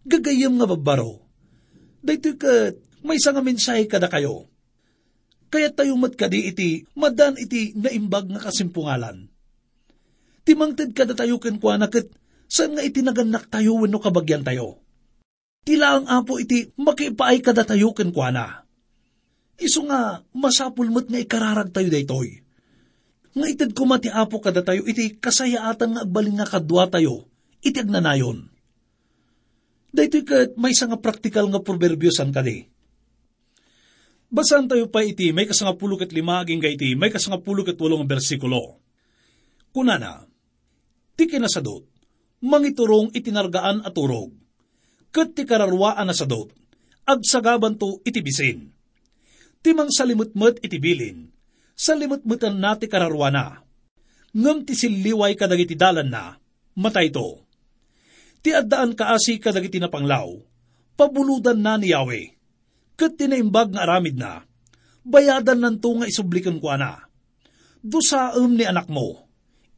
Gagayam 0.07 0.55
nga 0.55 0.67
babaro. 0.69 1.19
Daytoy 2.05 2.35
kat 2.39 2.79
may 3.03 3.19
nga 3.19 3.43
mensahe 3.43 3.83
kada 3.89 4.07
kayo. 4.07 4.47
Kaya 5.51 5.71
tayo 5.71 5.95
mat 5.99 6.15
kadi 6.15 6.51
iti 6.51 6.83
madan 6.95 7.35
iti 7.39 7.75
naimbag 7.75 8.31
nga 8.31 8.41
kasimpungalan. 8.47 9.27
Timangtid 10.45 10.93
kada 10.93 11.17
tayo 11.17 11.39
ken 11.41 11.57
kwa 11.57 11.79
na 11.79 11.87
kat 11.87 12.11
saan 12.51 12.77
nga 12.77 12.83
iti 12.85 13.01
naganak 13.01 13.49
tayo 13.49 13.81
wenno 13.81 13.97
kabagyan 13.97 14.45
tayo. 14.45 14.81
Tila 15.65 15.97
ang 15.97 16.05
apo 16.05 16.37
iti 16.37 16.69
makipaay 16.77 17.41
kada 17.41 17.65
tayo 17.65 17.91
ken 17.97 18.13
kwa 18.13 18.29
na. 18.29 18.64
Iso 19.55 19.87
nga 19.87 20.19
masapulmat 20.35 21.07
nga 21.07 21.19
ikararag 21.21 21.71
tayo 21.71 21.87
daytoy. 21.87 22.43
Nga 23.35 23.47
itid 23.51 23.71
kumati 23.71 24.11
apo 24.11 24.43
kada 24.43 24.63
tayo 24.63 24.83
iti 24.83 25.15
kasayaatan 25.15 25.95
nga 25.95 26.01
agbaling 26.03 26.39
nga 26.39 26.47
kadwa 26.47 26.87
tayo, 26.91 27.27
iti 27.63 27.79
agnanayon. 27.79 28.51
Daytoy 29.95 30.23
kat 30.27 30.59
may 30.59 30.75
nga 30.75 30.99
praktikal 30.99 31.47
nga 31.47 31.63
proverbiosan 31.63 32.35
kadi. 32.35 32.67
Basan 34.27 34.67
tayo 34.67 34.91
pa 34.91 34.99
iti 35.07 35.31
may 35.31 35.47
kasangapulo 35.47 35.95
kat 35.95 36.11
lima 36.11 36.43
aging 36.43 36.59
ga 36.59 36.67
iti 36.67 36.91
may 36.99 37.07
kasangapulo 37.07 37.63
kat 37.63 37.79
walong 37.79 38.03
bersikulo. 38.03 38.83
Kunana, 39.71 40.27
ti 41.15 41.23
kinasadot, 41.31 41.87
mangiturong 42.43 43.15
itinargaan 43.15 43.87
at 43.87 43.95
urog, 43.95 44.35
kat 45.15 45.31
ti 45.31 45.47
kararwaan 45.47 46.03
na 46.03 46.15
sadot, 46.15 46.51
agsagaban 47.07 47.79
to 47.79 48.03
iti 48.03 48.19
bisin. 48.19 48.74
Timang 49.65 49.89
salimutmet 49.89 50.61
iti 50.61 50.77
bilin, 50.77 51.25
salimutmutan 51.73 52.53
na 52.53 52.77
ti 52.77 52.85
kararwana. 52.85 53.65
Ngam 54.37 54.61
ti 54.61 54.77
siliway 54.77 55.33
kadagiti 55.33 55.73
dalan 55.73 56.05
na, 56.05 56.37
matay 56.77 57.09
to. 57.09 57.41
Ti 58.45 58.61
addaan 58.61 58.93
kaasi 58.93 59.41
kadagiti 59.41 59.81
napanglaw, 59.81 60.37
pabuludan 60.93 61.65
na 61.65 61.81
ni 61.81 61.89
Yahweh. 61.97 62.37
Kat 62.93 63.17
tinaimbag 63.17 63.73
nga 63.73 63.89
aramid 63.89 64.13
na, 64.13 64.45
bayadan 65.01 65.57
nanto 65.57 65.97
nga 65.97 66.05
isublikan 66.05 66.61
ko 66.61 66.69
ana. 66.69 67.09
Dusaem 67.81 68.53
ni 68.53 68.69
anak 68.69 68.85
mo, 68.85 69.25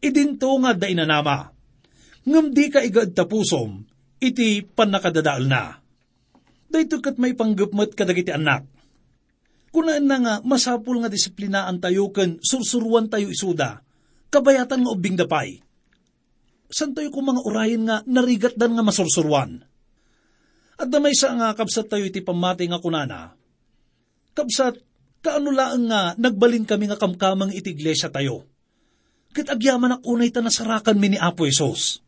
idinto 0.03 0.51
nga 0.67 0.75
dainanama. 0.75 1.55
Ngam 2.27 2.51
di 2.51 2.67
ka 2.67 2.83
igad 2.83 3.15
tapusom, 3.15 3.87
iti 4.19 4.67
panakadadaal 4.67 5.47
na. 5.47 5.79
Dahito 6.67 6.99
kat 6.99 7.15
may 7.15 7.39
panggapmat 7.39 7.95
kadagiti 7.95 8.35
anak. 8.35 8.76
Kunaan 9.71 10.07
na 10.07 10.17
nga 10.17 10.33
masapul 10.41 11.03
nga 11.03 11.11
disiplinaan 11.11 11.77
tayo 11.83 12.09
ken 12.15 12.39
sursuruan 12.39 13.11
tayo 13.11 13.27
isuda, 13.27 13.83
kabayatan 14.31 14.87
nga 14.87 14.93
ubing 14.93 15.19
dapay. 15.19 15.59
San 16.71 16.95
tayo 16.95 17.11
kung 17.11 17.27
mga 17.27 17.43
urayan 17.47 17.83
nga 17.87 18.03
narigat 18.07 18.55
dan 18.55 18.75
nga 18.75 18.83
masursuruan? 18.83 19.63
At 20.77 20.87
damay 20.91 21.15
sa 21.15 21.33
nga 21.33 21.55
kabsat 21.57 21.89
tayo 21.89 22.05
iti 22.05 22.21
pamati 22.21 22.69
nga 22.69 22.77
kunana. 22.77 23.33
Kabsat, 24.37 24.77
kaano 25.25 25.49
laang 25.49 25.89
nga 25.89 26.01
nagbalin 26.15 26.67
kami 26.67 26.91
nga 26.91 26.99
kamkamang 26.99 27.49
iti 27.49 27.73
iglesia 27.73 28.13
tayo. 28.13 28.45
Kat 29.33 29.49
agyaman 29.51 29.99
ak 29.99 30.05
unay 30.05 30.29
ta 30.29 30.39
nasarakan 30.39 30.97
mi 31.01 31.13
ni 31.13 31.17
Apo 31.19 31.49
Isos. 31.49 31.99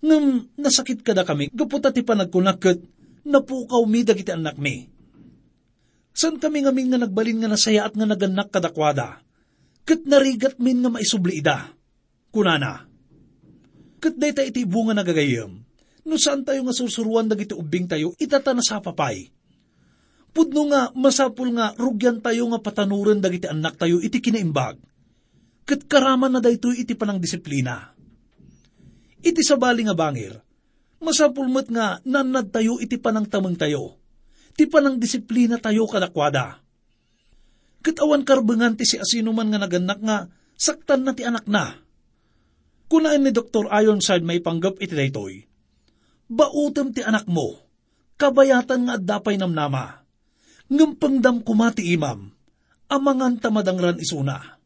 Ngam 0.00 0.54
nasakit 0.56 1.02
kada 1.02 1.26
kami, 1.26 1.50
gaputa 1.50 1.90
ti 1.90 2.06
panagkunak 2.06 2.58
kat 2.62 2.78
napukaw 3.26 3.82
mi 3.84 4.06
dagiti 4.06 4.30
anak 4.32 4.56
mi. 4.56 4.97
San 6.18 6.42
kami 6.42 6.66
nga 6.66 6.74
min 6.74 6.90
nga 6.90 6.98
nagbalin 6.98 7.38
nga 7.38 7.50
nasaya 7.54 7.86
at 7.86 7.94
nga 7.94 8.02
naganak 8.02 8.50
kadakwada? 8.50 9.22
Kat 9.86 10.02
narigat 10.02 10.58
min 10.58 10.82
nga 10.82 10.90
maisubli 10.90 11.38
ida. 11.38 11.70
Kunana. 12.34 12.90
Kat 14.02 14.18
dayta 14.18 14.42
iti 14.42 14.66
bunga 14.66 14.98
nagagayam 14.98 15.68
No 16.08 16.16
saan 16.16 16.40
tayo 16.40 16.64
nga 16.64 16.72
sursuruan 16.72 17.28
dagiti 17.28 17.52
ubing 17.52 17.84
tayo, 17.84 18.16
itata 18.16 18.56
na 18.56 18.64
sa 18.64 18.80
papay. 18.80 19.28
Pudno 20.32 20.72
nga, 20.72 20.88
masapul 20.96 21.52
nga, 21.52 21.76
rugyan 21.76 22.24
tayo 22.24 22.48
nga 22.48 22.64
patanuran 22.64 23.20
dagiti 23.20 23.44
anak 23.44 23.76
tayo, 23.76 24.00
iti 24.00 24.16
kinaimbag. 24.16 24.80
Kat 25.68 25.84
karaman 25.84 26.32
na 26.32 26.40
dayto 26.40 26.72
iti 26.72 26.96
panang 26.96 27.20
disiplina. 27.20 27.92
Iti 29.20 29.44
sabali 29.44 29.84
nga 29.84 29.92
bangir, 29.92 30.40
masapul 30.96 31.52
met 31.52 31.68
nga 31.68 32.00
nanad 32.08 32.48
tayo 32.48 32.80
iti 32.80 32.96
panang 32.96 33.28
tamang 33.28 33.60
tayo. 33.60 33.97
Ti 34.58 34.66
panang 34.66 34.98
disiplina 34.98 35.62
tayo 35.62 35.86
kadakwada. 35.86 36.58
Kat 37.78 37.96
awan 38.02 38.26
karbengan 38.26 38.74
ti 38.74 38.82
si 38.82 38.98
asino 38.98 39.30
man 39.30 39.54
nga 39.54 39.62
naganak 39.62 40.02
nga, 40.02 40.26
saktan 40.58 41.06
na 41.06 41.14
ti 41.14 41.22
anak 41.22 41.46
na. 41.46 41.78
Kunaan 42.90 43.22
ni 43.22 43.30
Dr. 43.30 43.70
Ironside 43.70 44.26
may 44.26 44.42
panggap 44.42 44.82
iti 44.82 44.98
daytoy, 44.98 45.46
bautem 46.26 46.90
ti 46.90 47.06
anak 47.06 47.30
mo, 47.30 47.54
kabayatan 48.18 48.90
nga 48.90 48.96
dapay 48.98 49.38
namnama, 49.38 50.02
ngampangdam 50.66 51.46
kumati 51.46 51.94
imam, 51.94 52.32
amangan 52.90 53.38
tamadangran 53.38 54.02
isuna. 54.02 54.58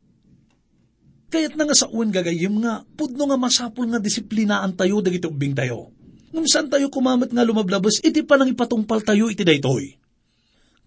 Kayat 1.28 1.52
na 1.58 1.68
nga 1.68 1.76
sa 1.76 1.90
uwan 1.92 2.14
gagayim 2.14 2.64
nga, 2.64 2.86
pudno 2.96 3.28
nga 3.28 3.36
masapul 3.36 3.90
nga 3.92 4.00
disiplinaan 4.00 4.72
tayo 4.72 5.04
dagiti 5.04 5.28
ubing 5.28 5.52
tayo. 5.52 5.92
Ngam 6.32 6.48
saan 6.48 6.72
tayo 6.72 6.88
kumamat 6.88 7.28
nga 7.28 7.44
lumablabas, 7.44 8.00
iti 8.00 8.24
panang 8.24 8.48
ipatungpal 8.48 9.04
tayo 9.04 9.28
iti 9.28 9.44
daytoy. 9.44 10.00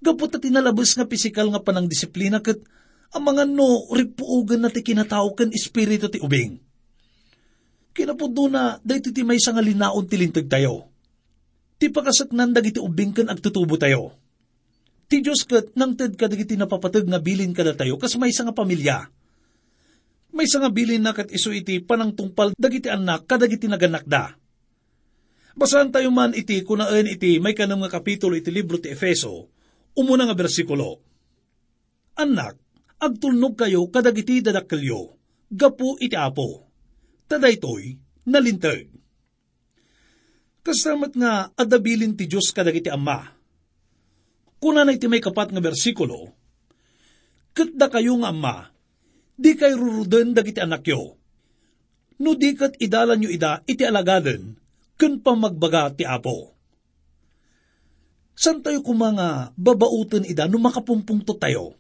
Gapot 0.02 0.34
na 0.34 0.42
tinalabas 0.42 0.98
nga 0.98 1.06
pisikal 1.06 1.48
nga 1.54 1.62
panang 1.62 1.86
disiplina 1.86 2.42
kat 2.42 2.58
ang 3.14 3.24
mga 3.24 3.46
no 3.48 3.86
ripuugan 3.94 4.66
na 4.66 4.74
ti 4.74 4.82
kinatao 4.82 5.32
kan 5.38 5.54
espiritu 5.54 6.12
ti 6.12 6.20
ubing 6.20 6.60
Kinapudo 7.96 8.52
na, 8.52 8.76
dahito 8.84 9.16
ti 9.16 9.24
may 9.24 9.40
nga 9.40 9.64
linaon 9.64 10.04
tilintag 10.04 10.52
tayo. 10.52 10.92
Ti 11.80 11.88
pakasaknan 11.88 12.52
dagiti 12.52 12.76
ubing 12.84 13.16
kan 13.16 13.32
agtutubo 13.32 13.80
tayo. 13.80 14.12
Ti 15.08 15.24
Diyos 15.24 15.48
kat 15.48 15.80
nang 15.80 15.96
ted 15.96 16.20
ka 16.20 16.28
dagiti 16.28 16.60
napapatag 16.60 17.08
nga 17.08 17.24
bilin 17.24 17.56
kada 17.56 17.72
tayo 17.72 17.96
kas 17.96 18.20
may 18.20 18.36
nga 18.36 18.52
pamilya. 18.52 19.08
May 20.36 20.44
nga 20.44 20.68
bilin 20.68 21.08
na 21.08 21.16
kat 21.16 21.32
iso 21.32 21.56
iti 21.56 21.80
panang 21.80 22.12
tungpal 22.12 22.52
dagiti 22.60 22.92
anak 22.92 23.32
kadagiti 23.32 23.72
naganak 23.72 24.04
da. 24.04 24.36
Basahan 25.56 25.92
tayo 25.92 26.12
man 26.12 26.36
iti 26.36 26.60
kunaan 26.68 27.08
iti 27.08 27.40
may 27.40 27.56
kanang 27.56 27.80
nga 27.84 28.00
kapitulo 28.00 28.36
iti 28.36 28.52
libro 28.52 28.76
ti 28.76 28.92
Efeso, 28.92 29.48
umuna 29.96 30.28
nga 30.28 30.36
bersikulo. 30.36 31.00
Anak, 32.20 32.60
agtulnog 33.00 33.56
kayo 33.56 33.88
kadagiti 33.88 34.44
dadakkelyo, 34.44 35.16
gapu 35.52 35.96
iti 36.04 36.16
apo 36.20 36.66
tadaytoy 37.26 37.98
nalintag. 38.30 38.90
Kasamat 40.66 41.14
nga 41.14 41.54
adabilin 41.54 42.18
ti 42.18 42.26
Diyos 42.26 42.50
kadagiti 42.50 42.90
Ama. 42.90 43.22
Kuna 44.58 44.82
na 44.82 44.98
iti 44.98 45.06
may 45.06 45.22
kapat 45.22 45.54
nga 45.54 45.62
bersikulo, 45.62 46.34
Katda 47.56 47.88
kayo 47.88 48.18
nga 48.20 48.34
Ama, 48.34 48.68
di 49.38 49.56
kay 49.56 49.72
ruruden 49.78 50.36
dagiti 50.36 50.60
anak 50.60 50.84
yo. 50.90 51.16
No 52.20 52.36
di 52.36 52.52
kat 52.56 52.80
idalan 52.82 53.24
yo 53.24 53.30
ida 53.30 53.62
iti 53.64 53.84
alagaden, 53.86 54.58
kun 54.96 55.20
pa 55.20 55.36
magbaga 55.36 55.92
ti 55.92 56.04
Apo. 56.08 56.56
San 58.36 58.60
tayo 58.60 58.84
kumanga 58.84 59.56
babautan 59.56 60.28
ida 60.28 60.48
no 60.48 60.60
makapumpungto 60.60 61.40
tayo? 61.40 61.76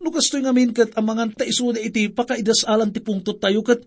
No 0.00 0.08
kastoy 0.08 0.40
nga 0.40 0.56
min 0.56 0.72
kat 0.72 0.96
amangan 0.96 1.36
ta 1.36 1.44
isuda 1.44 1.76
iti 1.76 2.08
pakaidasalan 2.08 2.88
ti 2.92 3.04
pungtot 3.04 3.36
tayo 3.36 3.60
kat 3.60 3.84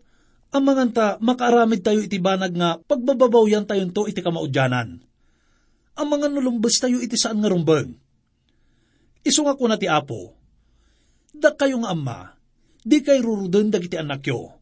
Amangan 0.54 0.90
ta, 0.94 1.08
makaaramid 1.18 1.82
tayo 1.82 2.06
iti 2.06 2.22
banag 2.22 2.54
nga, 2.54 2.78
pagbababaw 2.78 3.50
yan 3.50 3.66
tayo 3.66 3.90
to 3.90 4.06
iti 4.06 4.22
kamaudyanan. 4.22 5.02
Amangan 5.98 6.30
nulumbas 6.30 6.78
tayo 6.78 7.02
iti 7.02 7.18
saan 7.18 7.42
nga 7.42 7.50
rumbang. 7.50 7.90
Iso 9.26 9.42
nga 9.42 9.58
ko 9.58 9.66
na 9.66 9.82
ti 9.82 9.90
apo, 9.90 10.38
da 11.34 11.58
kayo 11.58 11.82
ama, 11.82 12.38
di 12.86 13.02
kay 13.02 13.18
rurudan 13.18 13.74
dagiti 13.74 13.98
anak 13.98 14.30
yo. 14.30 14.54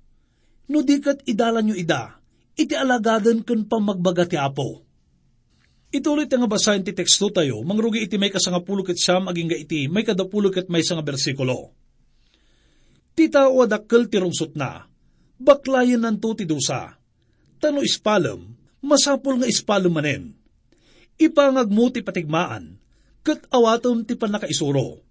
No 0.71 0.79
di 0.79 0.95
kat 1.03 1.27
idalan 1.27 1.67
nyo 1.67 1.75
ida, 1.75 2.20
iti 2.57 2.75
alagadan 2.75 3.43
kun 3.45 3.67
pa 3.67 3.77
magbaga 3.79 4.27
ti 4.27 4.35
apo. 4.35 4.83
Ituloy 5.91 6.23
nga 6.23 6.47
basahin 6.47 6.87
ti 6.87 6.95
teksto 6.95 7.27
tayo, 7.35 7.59
mangrugi 7.67 8.07
iti 8.07 8.15
may 8.15 8.31
kasangapulo 8.31 8.79
ket 8.79 8.95
siyam, 8.95 9.27
aging 9.27 9.51
iti 9.59 9.91
may 9.91 10.07
kadapulo 10.07 10.47
ket 10.47 10.71
may 10.71 10.87
sanga 10.87 11.03
bersikulo. 11.03 11.75
Tita 13.11 13.51
o 13.51 13.59
adakkel 13.59 14.07
ti 14.07 14.15
rungsot 14.15 14.55
na, 14.55 14.87
baklayan 15.35 16.07
ng 16.07 16.17
tuti 16.23 16.47
dusa. 16.47 16.95
Tano 17.59 17.83
ispalam, 17.83 18.55
masapol 18.79 19.43
nga 19.43 19.51
ispalam 19.51 19.91
manen. 19.91 20.31
Ipangag 21.19 21.67
mo 21.67 21.91
ti 21.91 21.99
patigmaan, 21.99 22.79
kat 23.21 23.51
awatom 23.51 24.07
ti 24.07 24.15
panakaisuro. 24.15 25.03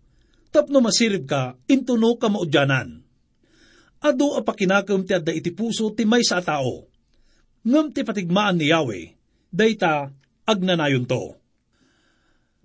Tapno 0.51 0.83
masirib 0.83 1.29
ka, 1.29 1.61
intuno 1.71 2.17
ka 2.17 2.27
maudyanan. 2.33 3.05
Ado 4.01 4.35
apakinakam 4.35 5.05
ti 5.05 5.13
adda 5.13 5.31
iti 5.31 5.53
puso 5.53 5.93
ti 5.93 6.09
may 6.09 6.25
sa 6.25 6.41
tao. 6.43 6.90
Ngam 7.67 7.93
ti 7.93 8.01
patigmaan 8.05 8.57
ni 8.57 8.73
Yahweh, 8.73 9.13
dayta 9.53 10.09
agnanayon 10.49 11.05
to. 11.05 11.37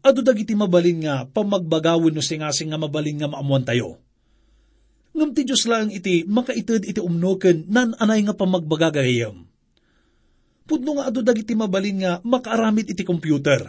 Ado 0.05 0.21
dagiti 0.21 0.53
mabalin 0.53 1.03
nga 1.03 1.25
pamagbagawin 1.25 2.13
no 2.13 2.21
singasing 2.21 2.71
nga 2.71 2.79
mabalin 2.79 3.17
nga 3.19 3.27
maamuan 3.31 3.65
tayo 3.65 4.05
ngam 5.15 5.31
ti 5.31 5.47
Diyos 5.47 5.63
lang 5.65 5.87
iti 5.89 6.27
makaited 6.27 6.83
iti 6.83 6.99
umnoken 6.99 7.71
nan 7.71 7.95
anay 7.95 8.27
nga 8.27 8.35
pamagbagagayam. 8.35 9.47
Pudno 10.67 10.99
nga 10.99 11.07
ado 11.07 11.23
dagiti 11.23 11.55
mabalin 11.55 12.03
nga 12.03 12.11
makaaramit 12.21 12.91
iti 12.91 13.07
computer. 13.07 13.63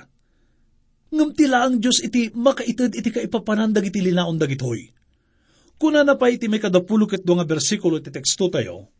Ngam 1.14 1.30
ti 1.38 1.46
laang 1.46 1.78
Diyos 1.78 2.02
iti 2.02 2.34
makaited 2.34 2.98
iti 2.98 3.08
kaipapanan 3.14 3.70
dagiti 3.70 4.02
linaon 4.02 4.34
dagitoy. 4.34 4.90
Kuna 5.78 6.02
na 6.02 6.18
pa 6.18 6.32
iti 6.32 6.50
may 6.50 6.58
kadapulo 6.58 7.06
ket 7.06 7.22
nga 7.22 7.46
bersikulo 7.46 8.00
iti 8.02 8.10
teksto 8.10 8.50
tayo, 8.50 8.90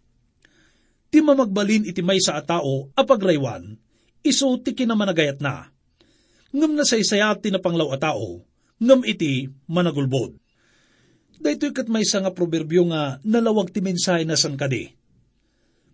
ti 1.17 1.25
mamagbalin 1.25 1.89
iti 1.89 2.05
may 2.05 2.21
sa 2.21 2.37
atao 2.37 2.93
apagraywan, 2.93 3.81
iso 4.21 4.53
ti 4.61 4.77
kinamanagayat 4.77 5.41
na. 5.41 5.73
Ngam 6.53 6.77
na 6.77 6.85
saysayat 6.85 7.41
ti 7.41 7.49
napanglaw 7.49 7.89
atao, 7.97 8.45
ngam 8.77 9.01
iti 9.09 9.49
managulbod. 9.65 10.37
Daytoy 11.41 11.73
kat 11.73 11.89
may 11.89 12.05
nga 12.05 12.37
proverbio 12.37 12.85
nga 12.93 13.17
nalawag 13.25 13.73
ti 13.73 13.81
mensahe 13.81 14.29
na 14.29 14.37
san 14.37 14.61
kadi. 14.61 14.93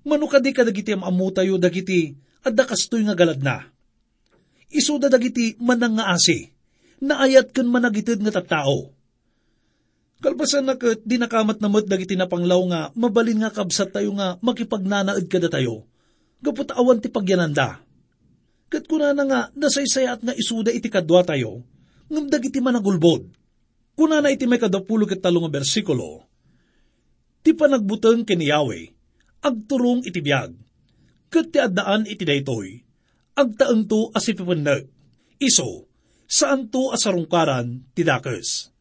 Mano 0.03 0.27
kadi 0.27 0.51
kadagiti 0.51 0.91
amamu 0.91 1.31
tayo 1.31 1.55
dagiti 1.55 2.19
at 2.43 2.59
dakastoy 2.59 3.07
nga 3.07 3.15
galad 3.15 3.39
na. 3.39 3.71
Isuda 4.75 5.07
dagiti 5.07 5.55
manang 5.63 6.03
nga 6.03 6.11
asi, 6.11 6.51
naayat 6.99 7.55
kan 7.55 7.71
managitid 7.71 8.19
nga 8.27 8.43
tattao. 8.43 8.91
Kalpasan 10.23 10.71
na 10.71 10.79
kat 10.79 11.03
di 11.03 11.19
nakamat 11.19 11.59
namot 11.59 11.91
dagiti 11.91 12.15
napanglaw 12.15 12.63
nga 12.71 12.81
mabalin 12.95 13.43
nga 13.43 13.51
kabsat 13.51 13.91
tayo 13.91 14.15
nga 14.15 14.39
makipagnanaad 14.39 15.27
kada 15.27 15.51
tayo. 15.51 15.85
Gapot 16.39 16.71
awan 16.71 17.03
ti 17.03 17.11
pagyananda. 17.11 17.83
Kat 18.71 18.87
kuna 18.87 19.11
na 19.11 19.27
nga 19.27 19.41
nasaysayat 19.59 20.23
nga 20.23 20.33
isuda 20.33 20.71
iti 20.71 20.87
kadwa 20.87 21.27
tayo, 21.27 21.67
ngam 22.07 22.31
dagiti 22.31 22.63
managulbod 22.63 23.43
Kuna 23.93 24.25
na 24.25 24.33
iti 24.33 24.49
may 24.49 24.57
kadapulo 24.57 25.05
ket 25.05 25.21
talong 25.21 25.53
bersikulo, 25.53 26.25
ti 27.45 27.53
panagbuteng 27.53 28.25
ken 28.25 28.41
Yahweh, 28.41 28.89
agturong 29.45 30.01
iti 30.09 30.25
biyag, 30.25 30.57
ket 31.29 31.53
ti 31.53 31.61
addaan 31.61 32.09
iti 32.09 32.25
daytoy, 32.25 32.81
agtaang 33.37 33.85
to 33.85 34.09
asipipunag. 34.17 34.89
Iso, 35.37 35.91
saan 36.25 36.73
to 36.73 36.89
asarungkaran 36.95 37.85
tidakes. 37.93 38.72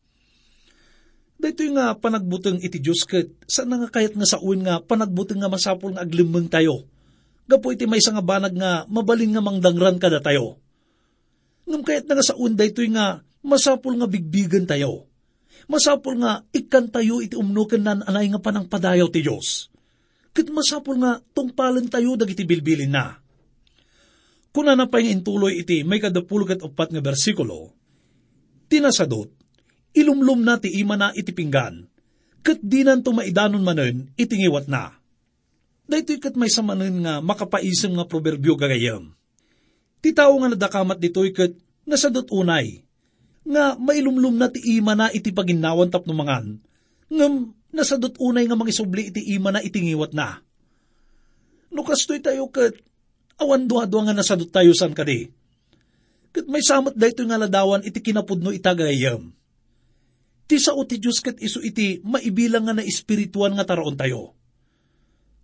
Dito 1.42 1.66
nga 1.74 1.98
panagbuteng 1.98 2.62
iti 2.62 2.78
Diyos 2.78 3.02
kat, 3.10 3.34
saan 3.50 3.74
nga 3.74 3.90
kayat 3.90 4.14
nga 4.14 4.30
saun 4.30 4.62
nga 4.62 4.78
panagbuteng 4.78 5.42
nga 5.42 5.50
masapol 5.50 5.98
nga 5.98 6.06
aglimeng 6.06 6.46
tayo. 6.54 6.86
Gapo 7.50 7.74
iti 7.74 7.90
may 7.90 7.98
nga 7.98 8.22
banag 8.22 8.54
nga 8.54 8.86
mabaling 8.86 9.34
nga 9.34 9.42
mangdangran 9.42 9.98
kada 9.98 10.22
tayo. 10.22 10.62
Ngam 11.66 11.82
kayat 11.82 12.06
nga 12.06 12.22
saun 12.22 12.54
dito 12.54 12.86
nga 12.94 13.26
masapol 13.42 13.98
nga 13.98 14.06
bigbigan 14.06 14.70
tayo. 14.70 15.10
Masapol 15.66 16.22
nga 16.22 16.46
ikan 16.54 16.94
tayo 16.94 17.26
iti 17.26 17.34
umnukan 17.34 17.82
nan 17.82 18.00
anay 18.06 18.30
nga 18.30 18.38
panang 18.38 18.70
padayaw 18.70 19.10
ti 19.10 19.26
Diyos. 19.26 19.74
Kat 20.38 20.46
masapol 20.54 21.02
nga 21.02 21.26
tungpalan 21.34 21.90
tayo 21.90 22.22
dagiti 22.22 22.46
bilbilin 22.46 22.94
na. 22.94 23.18
Kuna 24.54 24.78
na 24.78 24.86
pa 24.86 25.02
intuloy 25.02 25.58
iti 25.58 25.82
may 25.82 25.98
kadapulgat 25.98 26.62
upat 26.62 26.94
nga 26.94 27.02
bersikulo, 27.02 27.74
tinasadot, 28.70 29.41
ilumlum 29.96 30.42
na 30.44 30.60
ti 30.60 30.72
ima 30.80 30.96
na 30.96 31.12
iti 31.12 31.32
pinggan, 31.32 31.88
kat 32.42 32.60
di 32.64 32.82
nanto 32.82 33.14
maidanon 33.14 33.64
manen 33.64 34.12
itingiwat 34.18 34.66
na. 34.72 34.96
Dahito 35.86 36.16
kat 36.24 36.40
may 36.40 36.48
samanen 36.48 37.04
nga 37.04 37.20
makapaisem 37.20 37.92
nga 37.92 38.08
proverbio 38.08 38.56
gagayam. 38.56 39.12
Ti 40.00 40.16
tao 40.16 40.34
nga 40.40 40.50
nadakamat 40.50 40.98
dito'y 40.98 41.36
kat 41.36 41.52
nasadot 41.84 42.32
unay, 42.32 42.82
nga 43.44 43.76
mailumlum 43.76 44.40
na 44.40 44.48
ti 44.48 44.64
ima 44.80 44.96
na 44.96 45.12
iti 45.12 45.36
paginawan 45.36 45.92
tapno 45.92 46.16
mangan, 46.16 46.58
ngam 47.12 47.52
nasadot 47.76 48.16
unay 48.24 48.48
nga 48.48 48.56
mangisubli 48.56 49.12
iti 49.12 49.36
ima 49.36 49.52
na 49.52 49.60
itingiwat 49.60 50.16
na. 50.16 50.40
No 51.72 51.84
kastoy 51.84 52.24
tayo 52.24 52.48
kat 52.48 52.80
awan 53.40 53.68
duha-duha 53.68 54.12
nga 54.12 54.16
nasadot 54.16 54.48
tayo 54.48 54.72
san 54.72 54.96
kadi. 54.96 55.28
Kat 56.32 56.48
may 56.48 56.64
samat 56.64 56.96
dayto 56.96 57.28
nga 57.28 57.36
ladawan 57.36 57.84
iti 57.84 58.00
kinapudno 58.00 58.56
itagayam. 58.56 59.36
Ti 60.52 60.60
sao 60.60 60.84
ti 60.84 61.00
Diyos 61.00 61.24
kat 61.24 61.40
iso 61.40 61.64
iti 61.64 62.04
maibilang 62.04 62.68
nga 62.68 62.76
na 62.76 62.84
espirituan 62.84 63.56
nga 63.56 63.64
taraon 63.64 63.96
tayo. 63.96 64.36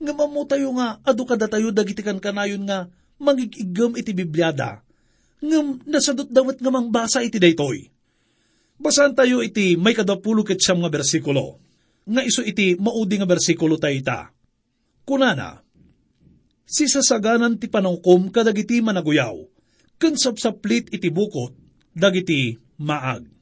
Nga 0.03 0.11
mamu 0.11 0.43
tayo 0.43 0.75
nga 0.75 0.99
adu 0.99 1.23
kada 1.23 1.47
tayo 1.47 1.71
dagiti 1.71 2.03
kan 2.03 2.19
kanayon 2.19 2.67
nga 2.67 2.91
mangigigam 3.15 3.95
iti 3.95 4.11
Bibliada. 4.11 4.83
Ngam 5.39 5.87
nasadot 5.87 6.27
dawat 6.27 6.59
nga 6.59 6.83
basa 6.91 7.23
iti 7.23 7.39
daytoy. 7.39 7.87
Basan 8.75 9.15
tayo 9.15 9.39
iti 9.39 9.79
may 9.79 9.95
kadapulo 9.95 10.43
ket 10.43 10.59
siyam 10.59 10.83
nga 10.83 10.91
bersikulo. 10.91 11.55
Nga 12.03 12.21
iso 12.27 12.43
iti 12.43 12.75
maudi 12.75 13.15
nga 13.15 13.31
bersikulo 13.31 13.79
tayo 13.79 13.95
ita. 13.95 14.35
Kunana, 15.07 15.63
si 16.67 16.83
sasaganan 16.83 17.55
ti 17.55 17.71
panangkom 17.71 18.27
kadagiti 18.27 18.83
managuyaw, 18.83 19.39
ken 19.95 20.19
sapsaplit 20.19 20.91
iti 20.91 21.07
bukot, 21.07 21.55
dagiti 21.95 22.59
maag. 22.83 23.36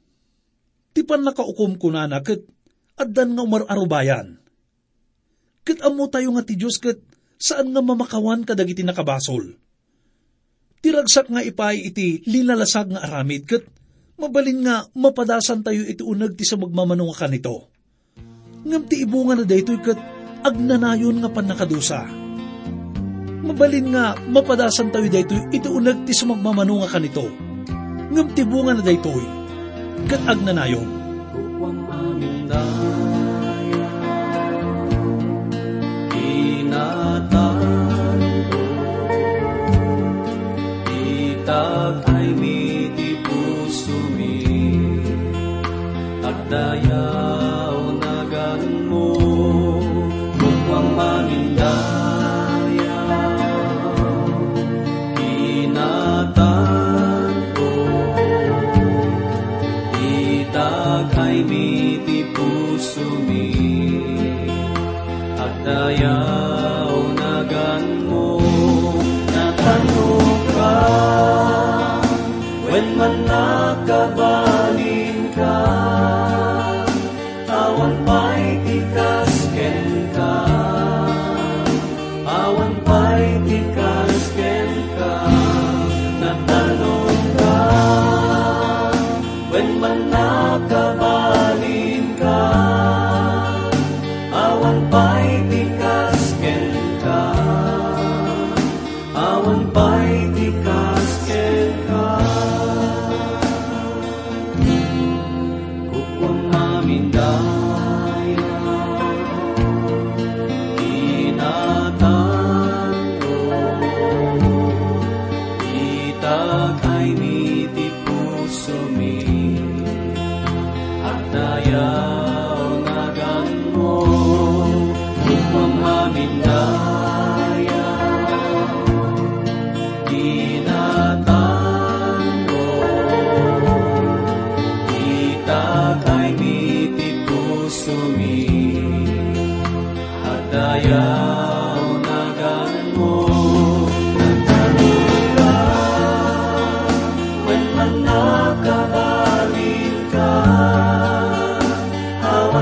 Ti 0.96 1.04
pan 1.04 1.20
nakaukom 1.20 1.76
kunana 1.76 2.24
ket 2.24 2.48
addan 2.96 3.36
nga 3.36 3.44
umararubayan. 3.44 4.40
Ket 5.60 5.84
amo 5.84 6.08
tayo 6.08 6.32
nga 6.32 6.40
ti 6.48 6.56
Diyos 6.56 6.80
ket 6.80 7.04
saan 7.36 7.76
nga 7.76 7.84
mamakawan 7.84 8.48
kadagiti 8.48 8.80
nakabasol. 8.80 9.60
Tiragsak 10.80 11.28
nga 11.28 11.44
ipay 11.44 11.92
iti 11.92 12.24
linalasag 12.24 12.96
nga 12.96 13.04
aramid 13.04 13.44
ket 13.44 13.68
mabalin 14.16 14.64
nga 14.64 14.88
mapadasan 14.96 15.60
tayo 15.60 15.84
iti 15.84 16.00
unag 16.00 16.32
ti 16.32 16.48
sa 16.48 16.56
magmamanong 16.56 17.12
nga 17.12 17.28
kanito. 17.28 17.68
Ngam 18.64 18.88
ti 18.88 19.04
ibunga 19.04 19.36
na 19.36 19.44
daytoy 19.44 19.76
ket 19.84 20.00
agnanayon 20.40 21.20
nga 21.20 21.28
panakadusa 21.28 22.24
mabalin 23.46 23.94
nga 23.94 24.18
mapadasan 24.26 24.90
tayo 24.90 25.06
daytoy 25.06 25.54
iti 25.54 25.68
unag 25.70 26.02
ti 26.02 26.12
sumagmamano 26.16 26.82
nga 26.82 26.98
kanito. 26.98 27.30
Ngam 28.06 28.34
ti 28.34 28.42
bunga 28.46 28.78
na 28.78 28.82
daytoy, 28.82 29.45
kat 30.06 30.22
agnanayon. 30.30 30.86
Kuwang 31.34 31.82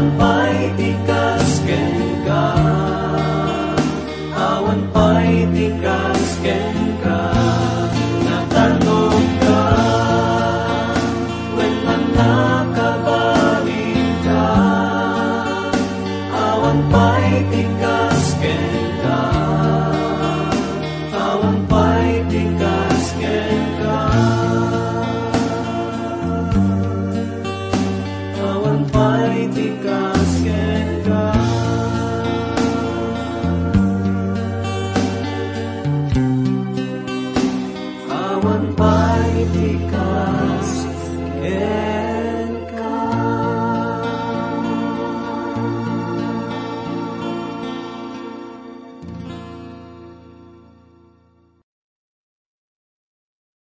Awan 0.05 0.44